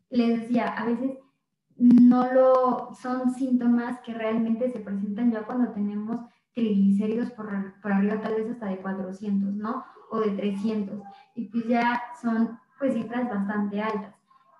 Les 0.09 0.43
decía, 0.43 0.69
a 0.69 0.85
veces 0.85 1.19
no 1.77 2.33
lo 2.33 2.95
son 2.95 3.35
síntomas 3.35 3.99
que 4.03 4.15
realmente 4.15 4.71
se 4.71 4.79
presentan 4.79 5.33
ya 5.33 5.43
cuando 5.43 5.73
tenemos 5.73 6.21
triglicéridos 6.55 7.31
por, 7.33 7.49
por 7.81 7.93
arriba 7.93 8.21
tal 8.21 8.35
vez 8.35 8.51
hasta 8.51 8.67
de 8.67 8.79
400, 8.79 9.55
¿no? 9.55 9.85
O 10.11 10.21
de 10.21 10.31
300. 10.31 11.01
Y 11.35 11.47
pues 11.49 11.67
ya 11.67 12.03
son 12.23 12.59
pues 12.79 12.95
cifras 12.95 13.29
bastante 13.29 13.81
altas. 13.81 14.15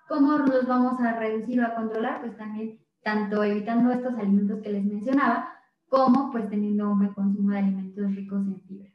¿Cómo 0.07 0.37
los 0.37 0.67
vamos 0.67 0.99
a 0.99 1.13
reducir 1.17 1.61
o 1.61 1.65
a 1.65 1.75
controlar? 1.75 2.21
Pues 2.21 2.37
también 2.37 2.79
tanto 3.03 3.43
evitando 3.43 3.91
estos 3.91 4.15
alimentos 4.15 4.61
que 4.61 4.71
les 4.71 4.83
mencionaba, 4.83 5.49
como 5.87 6.31
pues 6.31 6.49
teniendo 6.49 6.91
un 6.91 6.99
buen 6.99 7.13
consumo 7.13 7.51
de 7.51 7.59
alimentos 7.59 8.15
ricos 8.15 8.41
en 8.45 8.61
fibra. 8.61 8.89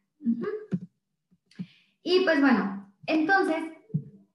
Y 2.03 2.25
pues 2.25 2.41
bueno, 2.41 2.93
entonces, 3.07 3.57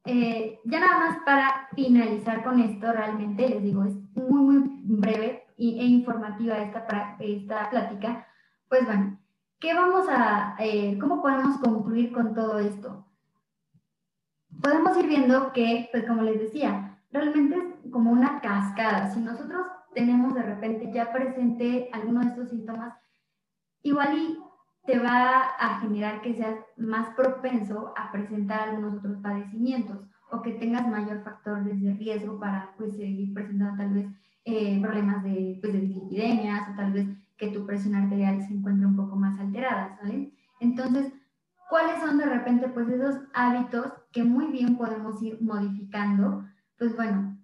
eh, 0.06 0.60
ya 0.66 0.80
nada 0.80 1.00
más 1.00 1.18
para 1.26 1.68
finalizar 1.76 2.44
con 2.44 2.60
esto, 2.60 2.92
realmente 2.92 3.50
les 3.50 3.64
digo, 3.64 3.84
es 3.84 3.96
muy, 4.16 4.42
muy 4.42 4.82
breve 4.84 5.44
e 5.58 5.86
informativa 5.86 6.58
esta, 6.58 7.18
esta 7.20 7.70
plática. 7.70 8.28
Pues 8.76 8.88
bueno, 8.88 9.18
¿qué 9.62 9.74
vamos 9.74 10.06
a, 10.10 10.58
eh, 10.60 10.98
cómo 11.00 11.22
podemos 11.22 11.58
concluir 11.60 12.12
con 12.12 12.36
todo 12.36 12.60
esto? 12.60 13.06
podemos 14.62 14.98
ir 14.98 15.08
viendo 15.08 15.54
que, 15.54 15.88
pues 15.94 16.06
como 16.06 16.24
les 16.24 16.42
decía, 16.42 17.00
realmente 17.10 17.56
es 17.56 17.90
como 17.90 18.12
una 18.12 18.42
cascada. 18.42 19.10
Si 19.12 19.22
nosotros 19.22 19.66
tenemos 19.94 20.36
de 20.36 20.44
repente 20.44 20.92
ya 20.92 21.14
presente 21.14 21.90
alguno 21.94 22.20
de 22.20 22.28
estos 22.28 22.50
síntomas, 22.50 22.96
igual 23.82 24.18
y 24.18 24.40
te 24.86 25.00
va 25.00 25.56
a 25.58 25.80
generar 25.80 26.22
que 26.22 26.34
seas 26.34 26.58
más 26.76 27.16
propenso 27.16 27.94
a 27.96 28.12
presentar 28.12 28.68
algunos 28.68 28.96
otros 28.96 29.22
padecimientos 29.22 30.06
o 30.32 30.42
que 30.42 30.52
tengas 30.52 30.86
mayor 30.86 31.24
factor 31.24 31.64
de 31.64 31.94
riesgo 31.94 32.42
para 32.42 32.74
pues 32.78 32.98
seguir 32.98 33.34
presentando 33.34 33.78
tal 33.78 33.94
vez 33.94 34.08
eh, 34.44 34.82
problemas 34.82 35.24
de, 35.24 35.60
pues, 35.62 35.72
de 35.72 35.80
o 35.80 36.76
tal 36.76 36.92
vez 36.92 37.08
que 37.38 37.50
tu 37.50 37.66
presión 37.66 37.96
arterial 37.96 38.42
se 38.42 38.54
encuentre 38.54 38.86
un 38.86 38.96
poco 38.96 39.16
más 39.16 39.40
alterada, 39.40 39.98
¿sale? 39.98 40.32
Entonces, 40.60 41.14
¿cuáles 41.70 42.00
son 42.00 42.18
de 42.18 42.26
repente 42.26 42.70
pues 42.70 42.88
esos 42.90 43.22
hábitos 43.34 43.92
que 44.12 44.24
muy 44.24 44.48
bien 44.48 44.78
podemos 44.78 45.22
ir 45.22 45.42
modificando, 45.42 46.46
pues 46.78 46.96
bueno, 46.96 47.38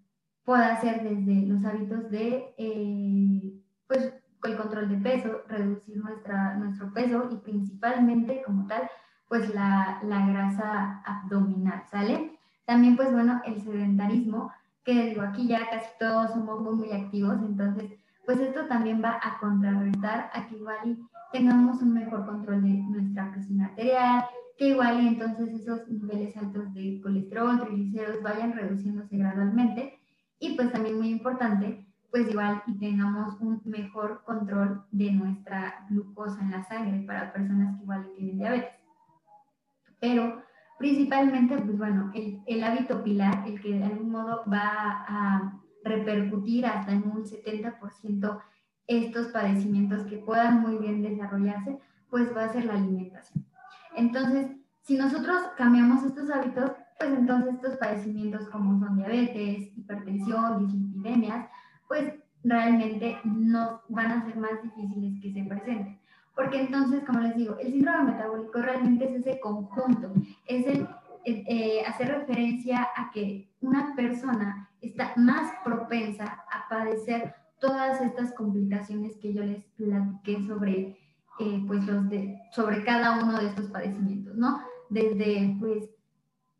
puede 0.43 0.77
ser 0.77 1.03
desde 1.03 1.45
los 1.47 1.63
hábitos 1.65 2.09
de, 2.09 2.53
eh, 2.57 3.61
pues, 3.87 4.13
el 4.43 4.57
control 4.57 4.89
de 4.89 4.97
peso, 4.97 5.41
reducir 5.47 5.97
nuestra, 5.97 6.55
nuestro 6.55 6.91
peso 6.93 7.29
y 7.31 7.35
principalmente 7.37 8.41
como 8.45 8.65
tal, 8.67 8.89
pues 9.27 9.53
la, 9.53 9.99
la 10.03 10.25
grasa 10.27 11.01
abdominal, 11.05 11.83
¿sale? 11.89 12.39
También, 12.65 12.95
pues 12.95 13.11
bueno, 13.11 13.41
el 13.45 13.61
sedentarismo, 13.61 14.51
que 14.83 15.09
digo, 15.09 15.21
aquí 15.21 15.47
ya 15.47 15.69
casi 15.69 15.87
todos 15.99 16.31
somos 16.31 16.61
muy, 16.61 16.75
muy 16.75 16.91
activos, 16.91 17.37
entonces, 17.41 17.91
pues 18.25 18.39
esto 18.39 18.65
también 18.67 19.01
va 19.03 19.19
a 19.21 19.39
contrarrestar 19.39 20.29
a 20.33 20.47
que 20.47 20.55
igual 20.55 20.97
tengamos 21.31 21.81
un 21.81 21.93
mejor 21.93 22.25
control 22.25 22.61
de 22.61 22.69
nuestra 22.69 23.31
presión 23.31 23.61
arterial, 23.61 24.25
que 24.57 24.69
igual 24.69 25.01
y 25.01 25.07
entonces 25.07 25.53
esos 25.53 25.87
niveles 25.87 26.35
altos 26.37 26.73
de 26.73 26.99
colesterol, 27.01 27.61
triglicéridos 27.61 28.21
vayan 28.21 28.53
reduciéndose 28.53 29.17
gradualmente 29.17 29.99
y 30.39 30.55
pues 30.55 30.71
también 30.71 30.97
muy 30.97 31.09
importante, 31.09 31.85
pues 32.11 32.29
igual 32.29 32.61
y 32.67 32.77
tengamos 32.77 33.39
un 33.39 33.61
mejor 33.65 34.23
control 34.23 34.83
de 34.91 35.11
nuestra 35.11 35.85
glucosa 35.89 36.41
en 36.41 36.51
la 36.51 36.63
sangre 36.63 37.03
para 37.07 37.31
personas 37.33 37.77
que 37.77 37.83
igual 37.83 38.07
tienen 38.15 38.37
diabetes. 38.37 38.71
Pero 39.99 40.43
principalmente, 40.77 41.57
pues 41.57 41.77
bueno, 41.77 42.11
el, 42.13 42.41
el 42.47 42.63
hábito 42.63 43.03
pilar, 43.03 43.43
el 43.47 43.61
que 43.61 43.79
de 43.79 43.83
algún 43.83 44.11
modo 44.11 44.43
va 44.51 45.05
a 45.07 45.60
repercutir 45.83 46.65
hasta 46.65 46.91
en 46.91 47.03
un 47.03 47.23
70% 47.23 48.41
estos 48.87 49.27
padecimientos 49.27 50.05
que 50.05 50.17
puedan 50.17 50.61
muy 50.61 50.77
bien 50.77 51.01
desarrollarse, 51.01 51.79
pues 52.09 52.35
va 52.35 52.45
a 52.45 52.53
ser 52.53 52.65
la 52.65 52.73
alimentación. 52.73 53.45
Entonces, 53.95 54.47
si 54.81 54.97
nosotros 54.97 55.37
cambiamos 55.57 56.03
estos 56.03 56.29
hábitos, 56.29 56.71
pues 56.97 57.11
entonces 57.11 57.55
estos 57.55 57.77
padecimientos 57.77 58.49
como 58.49 58.79
son 58.79 58.97
diabetes, 58.97 59.71
hipertensión, 59.77 60.67
dislipidemias, 60.67 61.47
pues 61.87 62.13
realmente 62.43 63.17
no 63.23 63.81
van 63.89 64.11
a 64.11 64.25
ser 64.25 64.37
más 64.37 64.61
difíciles 64.63 65.21
que 65.21 65.33
se 65.33 65.43
presenten. 65.43 65.99
Porque 66.35 66.61
entonces, 66.61 67.03
como 67.03 67.19
les 67.19 67.35
digo, 67.35 67.57
el 67.59 67.71
síndrome 67.71 68.11
metabólico 68.11 68.61
realmente 68.61 69.05
es 69.05 69.25
ese 69.25 69.39
conjunto, 69.39 70.13
es 70.47 70.65
el 70.65 70.87
eh, 71.25 71.83
hacer 71.87 72.07
referencia 72.09 72.87
a 72.95 73.11
que 73.11 73.51
una 73.61 73.95
persona 73.95 74.69
está 74.81 75.13
más 75.15 75.51
propensa 75.63 76.25
a 76.51 76.67
padecer 76.69 77.35
todas 77.59 78.01
estas 78.01 78.33
complicaciones 78.33 79.17
que 79.17 79.33
yo 79.33 79.43
les 79.43 79.63
platiqué 79.77 80.41
sobre 80.43 80.97
eh, 81.39 81.63
pues 81.67 81.85
los 81.85 82.09
de, 82.09 82.39
sobre 82.51 82.83
cada 82.83 83.23
uno 83.23 83.39
de 83.39 83.47
estos 83.47 83.67
padecimientos, 83.67 84.35
¿no? 84.35 84.61
Desde 84.89 85.55
pues 85.59 85.89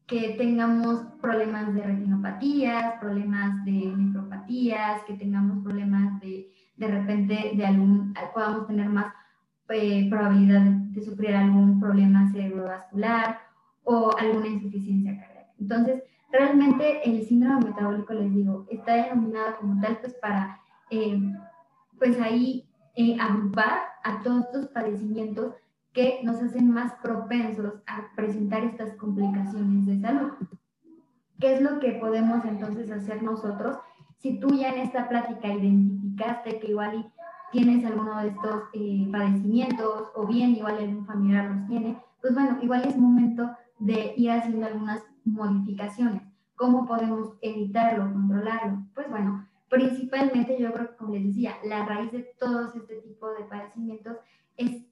que 0.08 0.36
tengamos 0.38 1.06
problemas 1.22 1.74
de 1.74 1.84
retinopatías, 1.84 3.00
problemas 3.00 3.64
de 3.66 3.72
nefropatías, 3.72 5.04
que 5.04 5.14
tengamos 5.14 5.64
problemas 5.64 6.20
de, 6.20 6.52
de 6.76 6.88
repente, 6.88 7.52
de 7.56 7.66
algún, 7.66 8.14
podamos 8.34 8.68
tener 8.68 8.90
más 8.90 9.14
eh, 9.70 10.08
probabilidad 10.10 10.62
de, 10.62 11.02
sufrir 11.02 11.34
algún 11.34 11.80
problema 11.80 12.30
cerebrovascular 12.32 13.40
o 13.84 14.12
alguna 14.18 14.48
insuficiencia 14.48 15.20
cardíaca. 15.20 15.54
Entonces, 15.60 16.04
realmente 16.32 17.08
el 17.10 17.26
síndrome 17.26 17.66
metabólico, 17.66 18.14
les 18.14 18.34
digo, 18.34 18.66
está 18.70 18.96
denominado 18.96 19.58
como 19.60 19.82
tal, 19.82 19.98
pues 20.00 20.14
para, 20.16 20.60
eh, 20.90 21.20
pues 22.00 22.20
ahí 22.20 22.68
eh, 22.96 23.18
agrupar 23.20 23.80
a 24.04 24.22
todos 24.22 24.46
estos 24.46 24.68
padecimientos 24.68 25.54
que 25.94 26.22
nos 26.24 26.42
hacen 26.42 26.72
más 26.72 26.94
propensos 27.04 27.74
a 27.86 28.16
presentar 28.16 28.64
estas 28.64 28.96
complicaciones 28.96 29.86
de 29.86 30.00
salud. 30.00 30.32
¿Qué 31.40 31.56
es 31.56 31.62
lo 31.62 31.80
que 31.80 31.94
podemos 31.94 32.46
entonces 32.46 32.92
hacer 32.92 33.24
nosotros? 33.24 33.78
Si 34.20 34.40
tú 34.40 34.50
ya 34.56 34.70
en 34.70 34.82
esta 34.82 35.10
plática 35.10 35.48
identificaste 35.48 36.60
que 36.60 36.68
igual 36.68 37.12
tienes 37.52 37.84
alguno 37.86 38.20
de 38.20 38.30
estos 38.30 38.64
eh, 38.74 39.10
padecimientos 39.12 40.12
o 40.16 40.26
bien 40.26 40.52
igual 40.52 40.78
algún 40.78 41.06
familiar 41.06 41.50
los 41.50 41.68
tiene, 41.68 41.98
pues 42.22 42.34
bueno, 42.34 42.58
igual 42.62 42.86
es 42.86 42.96
momento 42.98 43.50
de 43.82 44.14
ir 44.16 44.30
haciendo 44.30 44.68
algunas 44.68 45.04
modificaciones. 45.26 46.22
¿Cómo 46.56 46.86
podemos 46.86 47.34
evitarlo, 47.42 48.14
controlarlo? 48.14 48.84
Pues 48.94 49.10
bueno, 49.10 49.48
principalmente 49.70 50.60
yo 50.60 50.72
creo 50.72 50.92
que 50.92 50.96
como 50.98 51.14
les 51.16 51.26
decía, 51.26 51.56
la 51.64 51.86
raíz 51.86 52.12
de 52.12 52.32
todos 52.40 52.76
este 52.76 52.98
tipo 53.02 53.32
de 53.32 53.44
padecimientos 53.46 54.18
es 54.56 54.86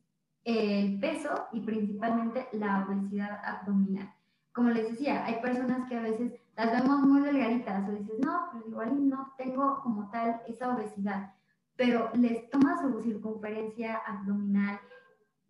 el 0.43 0.99
peso 0.99 1.30
y 1.54 1.62
principalmente 1.62 2.47
la 2.54 2.84
obesidad 2.84 3.39
abdominal. 3.45 4.12
Como 4.52 4.69
les 4.71 4.89
decía, 4.89 5.23
hay 5.23 5.39
personas 5.39 5.88
que 5.88 5.95
a 5.95 6.02
veces 6.02 6.34
las 6.58 6.71
vemos 6.71 7.02
muy 7.02 7.21
delgaditas 7.21 7.88
o 7.88 7.91
dices, 7.91 8.19
no, 8.25 8.49
pues 8.52 8.65
igual 8.67 9.08
no 9.08 9.34
tengo 9.38 9.82
como 9.84 10.10
tal 10.10 10.41
esa 10.47 10.73
obesidad, 10.73 11.34
pero 11.75 12.10
les 12.15 12.49
tomas 12.49 12.82
su 12.82 12.99
circunferencia 13.02 13.97
abdominal 14.08 14.80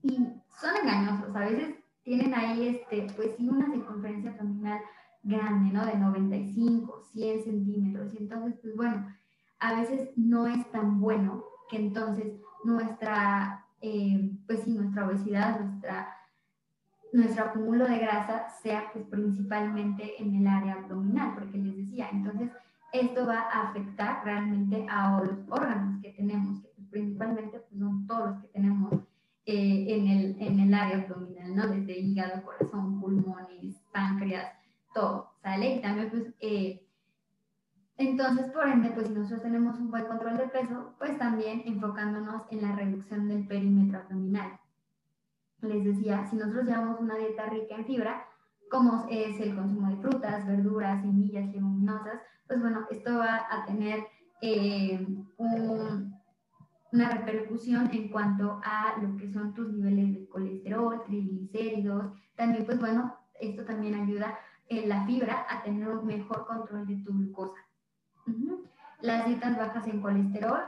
y 0.01 0.27
son 0.59 0.75
engañosos. 0.81 1.33
A 1.33 1.39
veces 1.39 1.78
tienen 2.03 2.33
ahí, 2.33 2.67
este, 2.67 3.07
pues 3.15 3.35
sí, 3.37 3.47
una 3.47 3.71
circunferencia 3.71 4.31
abdominal 4.31 4.79
grande, 5.23 5.73
¿no? 5.73 5.85
De 5.85 5.97
95, 5.97 7.03
100 7.11 7.43
centímetros. 7.43 8.13
Y 8.13 8.17
entonces, 8.17 8.55
pues 8.61 8.75
bueno, 8.75 9.07
a 9.59 9.79
veces 9.79 10.09
no 10.15 10.47
es 10.47 10.69
tan 10.71 10.99
bueno 10.99 11.43
que 11.69 11.77
entonces 11.77 12.33
nuestra, 12.63 13.65
eh, 13.81 14.31
pues 14.47 14.61
sí, 14.63 14.73
nuestra 14.73 15.07
obesidad, 15.07 15.59
nuestra, 15.59 16.15
nuestro 17.11 17.45
acúmulo 17.45 17.87
de 17.87 17.99
grasa 17.99 18.49
sea 18.61 18.91
pues 18.93 19.05
principalmente 19.05 20.21
en 20.21 20.35
el 20.35 20.47
área 20.47 20.75
abdominal, 20.75 21.33
porque 21.35 21.57
les 21.57 21.77
decía, 21.77 22.09
entonces 22.11 22.51
esto 22.91 23.27
va 23.27 23.41
a 23.41 23.69
afectar 23.69 24.23
realmente 24.23 24.85
a 24.89 25.21
los 25.21 25.39
órganos 25.49 26.01
que 26.01 26.11
tenemos, 26.11 26.61
que 26.61 26.69
pues, 26.75 26.87
principalmente 26.89 27.59
pues 27.59 27.79
son 27.79 28.07
todos 28.07 28.31
los 28.31 28.41
que 28.41 28.47
tenemos 28.49 28.93
eh, 29.51 29.95
en, 29.95 30.07
el, 30.07 30.35
en 30.39 30.59
el 30.59 30.73
área 30.75 30.99
abdominal, 30.99 31.55
¿no? 31.55 31.67
Desde 31.69 31.97
hígado, 31.97 32.43
corazón, 32.43 33.01
pulmones, 33.01 33.81
páncreas, 33.91 34.53
todo, 34.93 35.31
¿sale? 35.41 35.77
Y 35.77 35.81
también 35.81 36.11
pues... 36.11 36.35
Eh, 36.39 36.85
entonces, 37.97 38.51
por 38.51 38.67
ende, 38.67 38.91
pues 38.91 39.07
si 39.07 39.13
nosotros 39.13 39.41
tenemos 39.41 39.79
un 39.79 39.89
buen 39.89 40.05
control 40.05 40.37
de 40.37 40.49
peso, 40.49 40.93
pues 40.99 41.17
también 41.17 41.63
enfocándonos 41.65 42.43
en 42.51 42.61
la 42.61 42.75
reducción 42.75 43.27
del 43.27 43.47
perímetro 43.47 44.01
abdominal. 44.01 44.59
Les 45.61 45.83
decía, 45.83 46.27
si 46.29 46.35
nosotros 46.35 46.65
llevamos 46.65 46.99
una 46.99 47.15
dieta 47.17 47.47
rica 47.47 47.75
en 47.75 47.85
fibra, 47.85 48.27
como 48.69 49.07
es 49.09 49.39
el 49.39 49.55
consumo 49.55 49.89
de 49.89 49.97
frutas, 49.97 50.45
verduras, 50.45 51.01
semillas, 51.01 51.51
leguminosas, 51.51 52.21
pues 52.47 52.61
bueno, 52.61 52.85
esto 52.91 53.17
va 53.17 53.47
a 53.49 53.65
tener 53.65 54.05
eh, 54.43 55.07
una 56.91 57.09
repercusión 57.09 57.89
en 57.93 58.09
cuanto 58.09 58.59
a 58.63 58.95
lo 59.01 59.15
que 59.17 59.31
son 59.31 59.53
tus 59.53 59.71
niveles 59.71 60.13
de 60.13 60.27
colesterol, 60.27 61.03
triglicéridos. 61.05 62.13
También, 62.35 62.65
pues 62.65 62.79
bueno, 62.79 63.15
esto 63.39 63.63
también 63.63 63.95
ayuda 63.95 64.37
en 64.67 64.89
la 64.89 65.05
fibra 65.05 65.45
a 65.49 65.63
tener 65.63 65.87
un 65.87 66.05
mejor 66.05 66.45
control 66.45 66.87
de 66.87 66.97
tu 66.97 67.13
glucosa. 67.13 67.59
Las 69.01 69.25
dietas 69.25 69.57
bajas 69.57 69.87
en 69.87 70.01
colesterol, 70.01 70.59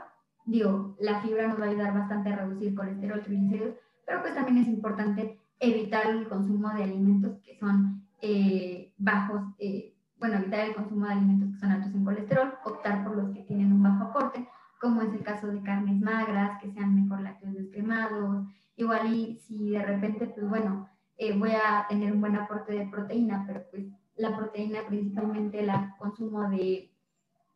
digo, 0.46 0.96
la 1.00 1.20
fibra 1.20 1.46
nos 1.46 1.60
va 1.60 1.66
a 1.66 1.68
ayudar 1.68 1.94
bastante 1.94 2.32
a 2.32 2.36
reducir 2.36 2.74
colesterol, 2.74 3.22
triglicéridos, 3.22 3.74
pero 4.06 4.20
pues 4.22 4.34
también 4.34 4.58
es 4.58 4.68
importante 4.68 5.38
evitar 5.60 6.06
el 6.06 6.28
consumo 6.28 6.70
de 6.70 6.84
alimentos 6.84 7.38
que 7.44 7.56
son 7.58 8.02
eh, 8.20 8.92
bajos, 8.98 9.42
eh, 9.58 9.94
bueno, 10.18 10.36
evitar 10.36 10.68
el 10.68 10.74
consumo 10.74 11.06
de 11.06 11.12
alimentos 11.12 11.50
que 11.50 11.58
son 11.58 11.70
altos 11.70 11.94
en 11.94 12.04
colesterol, 12.04 12.54
optar 12.64 13.04
por 13.04 13.16
los 13.16 13.30
que 13.34 13.42
tienen 13.42 13.72
un 13.72 13.82
bajo 13.82 14.04
aporte, 14.04 14.48
como 14.82 15.00
es 15.00 15.14
el 15.14 15.22
caso 15.22 15.46
de 15.46 15.62
carnes 15.62 16.00
magras, 16.00 16.60
que 16.60 16.72
sean 16.72 17.00
mejor 17.00 17.20
lácteos 17.20 17.54
descremados, 17.54 18.48
igual 18.76 19.14
y 19.14 19.38
si 19.38 19.70
de 19.70 19.82
repente, 19.82 20.26
pues 20.26 20.48
bueno, 20.48 20.88
eh, 21.16 21.38
voy 21.38 21.52
a 21.52 21.86
tener 21.88 22.12
un 22.12 22.20
buen 22.20 22.34
aporte 22.34 22.72
de 22.72 22.88
proteína, 22.88 23.44
pero 23.46 23.64
pues 23.70 23.84
la 24.16 24.36
proteína 24.36 24.80
principalmente 24.88 25.62
la 25.62 25.94
consumo 25.98 26.50
de 26.50 26.92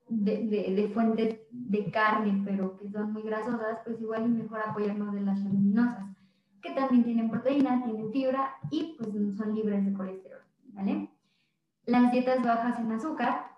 de, 0.09 0.73
de, 0.77 0.89
fuentes 0.95 1.41
de 1.51 1.91
carne, 1.91 2.43
pero 2.45 2.77
que 2.77 2.89
son 2.91 3.13
muy 3.13 3.23
grasosas, 3.23 3.81
pues 3.85 4.01
igual 4.01 4.23
es 4.23 4.31
mejor 4.31 4.61
apoyarnos 4.61 5.13
de 5.13 5.21
las 5.21 5.41
leguminosas, 5.41 6.17
que 6.63 6.71
también 6.73 7.05
tienen 7.05 7.31
proteína, 7.31 7.83
tienen 7.85 8.13
fibra 8.13 8.55
y 8.71 8.97
pues 8.97 9.11
son 9.37 9.55
libres 9.55 9.85
de 9.85 9.93
colesterol, 9.93 10.43
¿vale? 10.75 11.11
Las 11.87 12.13
dietas 12.13 12.43
bajas 12.45 12.79
en 12.79 12.93
azúcar, 12.93 13.56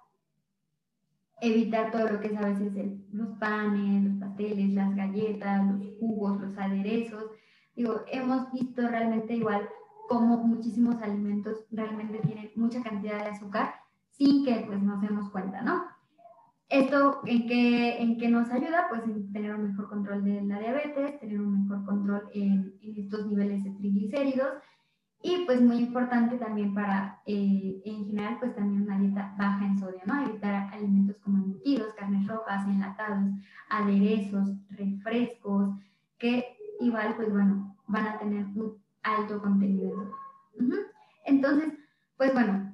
evitar 1.41 1.91
todo 1.91 2.09
lo 2.09 2.21
que 2.21 2.29
es 2.29 2.37
a 2.37 2.49
veces 2.49 2.75
el, 2.77 3.07
los 3.13 3.29
panes, 3.39 4.05
los 4.05 4.19
pasteles, 4.21 4.75
las 4.75 4.95
galletas, 4.95 5.67
los 5.67 5.87
jugos, 5.99 6.41
los 6.41 6.59
aderezos. 6.59 7.25
Digo, 7.77 8.03
hemos 8.11 8.53
visto 8.53 8.87
realmente 8.89 9.35
igual 9.35 9.69
cómo 10.09 10.39
muchísimos 10.39 11.01
alimentos 11.03 11.67
realmente 11.71 12.19
tienen 12.19 12.51
mucha 12.57 12.83
cantidad 12.83 13.25
de 13.25 13.31
azúcar 13.31 13.75
sin 14.11 14.45
que 14.45 14.65
pues 14.67 14.83
nos 14.83 15.01
demos 15.01 15.31
cuenta, 15.31 15.63
¿no? 15.63 15.85
¿Esto 16.69 17.23
en 17.25 17.47
qué, 17.47 18.03
en 18.03 18.19
qué 18.19 18.29
nos 18.29 18.51
ayuda? 18.51 18.87
Pues 18.91 19.03
en 19.05 19.33
tener 19.33 19.55
un 19.55 19.69
mejor 19.69 19.89
control 19.89 20.25
de 20.25 20.43
la 20.43 20.59
diabetes, 20.59 21.19
tener 21.21 21.41
un 21.41 21.63
mejor 21.63 21.85
control 21.87 22.29
en, 22.35 22.75
en 22.83 22.97
estos 22.97 23.27
niveles 23.27 23.65
de 23.65 23.71
triglicéridos 23.71 24.49
y 25.21 25.45
pues 25.47 25.61
muy 25.61 25.79
importante 25.79 26.37
también 26.37 26.75
para, 26.75 27.21
eh, 27.27 27.83
en 27.85 28.07
general, 28.07 28.37
pues 28.39 28.55
también 28.55 28.83
una 28.83 28.99
dieta 28.99 29.35
baja 29.37 29.65
en 29.67 29.79
sodio, 29.79 30.01
¿no? 30.07 30.23
Evitar 30.23 30.73
alimentos 30.73 31.17
como 31.25 31.39
embutidos, 31.39 31.93
carnes 31.95 32.27
rojas, 32.29 32.67
enlatados, 32.67 33.31
aderezos, 33.69 34.51
refrescos, 34.71 35.75
que 36.19 36.57
igual, 36.81 37.15
pues 37.17 37.31
bueno, 37.33 37.77
van 37.89 38.07
a 38.07 38.19
tener 38.19 38.45
un 38.55 38.77
alto 39.03 39.41
contenido. 39.41 40.13
Entonces, 41.25 41.73
pues 42.17 42.33
bueno, 42.33 42.73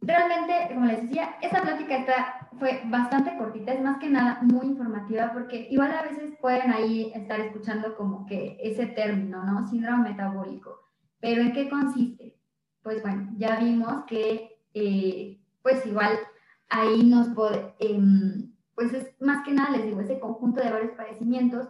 realmente, 0.00 0.74
como 0.74 0.86
les 0.86 1.02
decía, 1.02 1.36
esta 1.42 1.60
plática 1.60 1.96
está, 1.98 2.48
fue 2.58 2.82
bastante 2.86 3.36
cortita, 3.36 3.72
es 3.72 3.82
más 3.82 3.98
que 3.98 4.08
nada 4.08 4.40
muy 4.42 4.66
informativa 4.66 5.32
porque 5.34 5.68
igual 5.70 5.92
a 5.92 6.02
veces 6.02 6.32
pueden 6.40 6.72
ahí 6.72 7.12
estar 7.14 7.40
escuchando 7.40 7.94
como 7.96 8.24
que 8.24 8.58
ese 8.62 8.86
término, 8.86 9.44
¿no? 9.44 9.66
Síndrome 9.68 10.10
metabólico. 10.10 10.81
Pero 11.22 11.40
¿en 11.40 11.54
qué 11.54 11.70
consiste? 11.70 12.36
Pues 12.82 13.00
bueno, 13.00 13.32
ya 13.38 13.58
vimos 13.58 14.04
que 14.06 14.60
eh, 14.74 15.40
pues 15.62 15.86
igual 15.86 16.18
ahí 16.68 17.02
nos 17.04 17.28
puede, 17.28 17.74
em, 17.78 18.52
pues 18.74 18.92
es 18.92 19.14
más 19.22 19.42
que 19.42 19.52
nada, 19.52 19.70
les 19.70 19.86
digo, 19.86 20.00
ese 20.02 20.20
conjunto 20.20 20.60
de 20.60 20.70
varios 20.70 20.92
padecimientos 20.92 21.68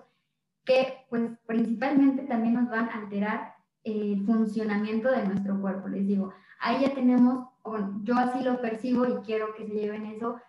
que 0.64 1.06
pues 1.08 1.30
principalmente 1.46 2.22
también 2.24 2.54
nos 2.54 2.68
van 2.68 2.88
a 2.88 2.94
alterar 2.94 3.54
el 3.84 4.24
funcionamiento 4.26 5.08
de 5.10 5.26
nuestro 5.28 5.60
cuerpo. 5.60 5.86
Les 5.86 6.06
digo, 6.08 6.32
ahí 6.58 6.82
ya 6.82 6.94
tenemos 6.94 7.52
bueno, 7.64 8.00
yo 8.02 8.16
así 8.16 8.42
lo 8.42 8.60
percibo 8.60 9.06
y 9.06 9.14
quiero 9.24 9.54
que 9.54 9.66
se 9.66 9.74
lleven 9.74 10.06
eso, 10.06 10.40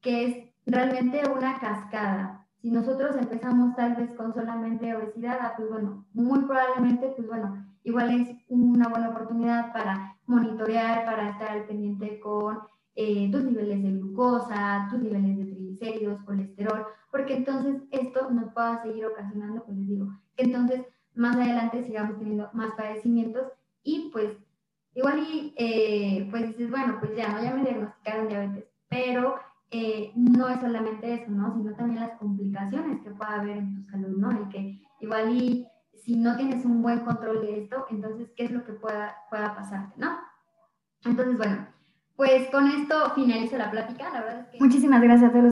que 0.00 0.24
es 0.24 0.36
realmente 0.66 1.22
una 1.28 1.58
cascada. 1.58 2.46
Si 2.60 2.70
nosotros 2.70 3.16
empezamos 3.16 3.76
tal 3.76 3.94
vez 3.96 4.10
con 4.12 4.34
solamente 4.34 4.94
obesidad, 4.94 5.38
ah, 5.40 5.54
pues 5.56 5.68
bueno, 5.68 6.06
muy 6.12 6.40
probablemente, 6.40 7.12
pues 7.16 7.28
bueno, 7.28 7.64
igual 7.84 8.10
es 8.10 8.36
una 8.48 8.88
buena 8.88 9.10
oportunidad 9.10 9.72
para 9.72 10.16
monitorear, 10.26 11.04
para 11.04 11.30
estar 11.30 11.50
al 11.50 11.64
pendiente 11.66 12.18
con 12.20 12.58
eh, 12.94 13.30
tus 13.30 13.44
niveles 13.44 13.82
de 13.82 13.92
glucosa, 13.92 14.88
tus 14.90 15.00
niveles 15.00 15.38
de 15.38 15.44
triglicéridos, 15.44 16.22
colesterol, 16.24 16.84
porque 17.12 17.36
entonces 17.36 17.82
esto 17.92 18.30
nos 18.30 18.52
pueda 18.52 18.82
seguir 18.82 19.06
ocasionando, 19.06 19.64
pues 19.64 19.78
les 19.78 19.88
digo, 19.88 20.08
que 20.36 20.44
entonces 20.44 20.82
más 21.14 21.36
adelante 21.36 21.84
sigamos 21.84 22.18
teniendo 22.18 22.50
más 22.52 22.72
padecimientos 22.74 23.52
y 23.84 24.10
pues 24.12 24.36
Igual 24.98 25.20
y 25.20 25.54
eh, 25.56 26.26
pues 26.28 26.48
dices, 26.48 26.70
bueno, 26.70 26.96
pues 26.98 27.14
ya, 27.14 27.28
¿no? 27.28 27.40
Ya 27.40 27.54
me 27.54 27.62
diagnosticaron 27.62 28.26
diabetes, 28.26 28.64
pero 28.88 29.36
eh, 29.70 30.12
no 30.16 30.48
es 30.48 30.60
solamente 30.60 31.12
eso, 31.14 31.30
¿no? 31.30 31.54
Sino 31.54 31.74
también 31.74 32.00
las 32.00 32.18
complicaciones 32.18 33.00
que 33.02 33.10
pueda 33.10 33.40
haber 33.40 33.58
en 33.58 33.74
tu 33.74 33.90
salud, 33.90 34.16
¿no? 34.16 34.32
Y 34.32 34.48
que 34.48 34.82
igual 35.00 35.36
y 35.36 35.66
si 35.92 36.16
no 36.16 36.36
tienes 36.36 36.64
un 36.64 36.82
buen 36.82 37.00
control 37.00 37.40
de 37.42 37.62
esto, 37.62 37.86
entonces, 37.90 38.30
¿qué 38.36 38.44
es 38.44 38.50
lo 38.50 38.64
que 38.64 38.72
pueda, 38.72 39.14
pueda 39.30 39.54
pasarte, 39.54 39.94
¿no? 39.98 40.18
Entonces, 41.04 41.36
bueno, 41.36 41.68
pues 42.16 42.48
con 42.50 42.66
esto 42.66 43.12
finalizo 43.14 43.56
la 43.56 43.70
plática. 43.70 44.10
La 44.10 44.20
verdad 44.22 44.40
es 44.40 44.46
que... 44.48 44.58
Muchísimas 44.58 45.00
gracias 45.02 45.30
a 45.30 45.32
todos. 45.32 45.44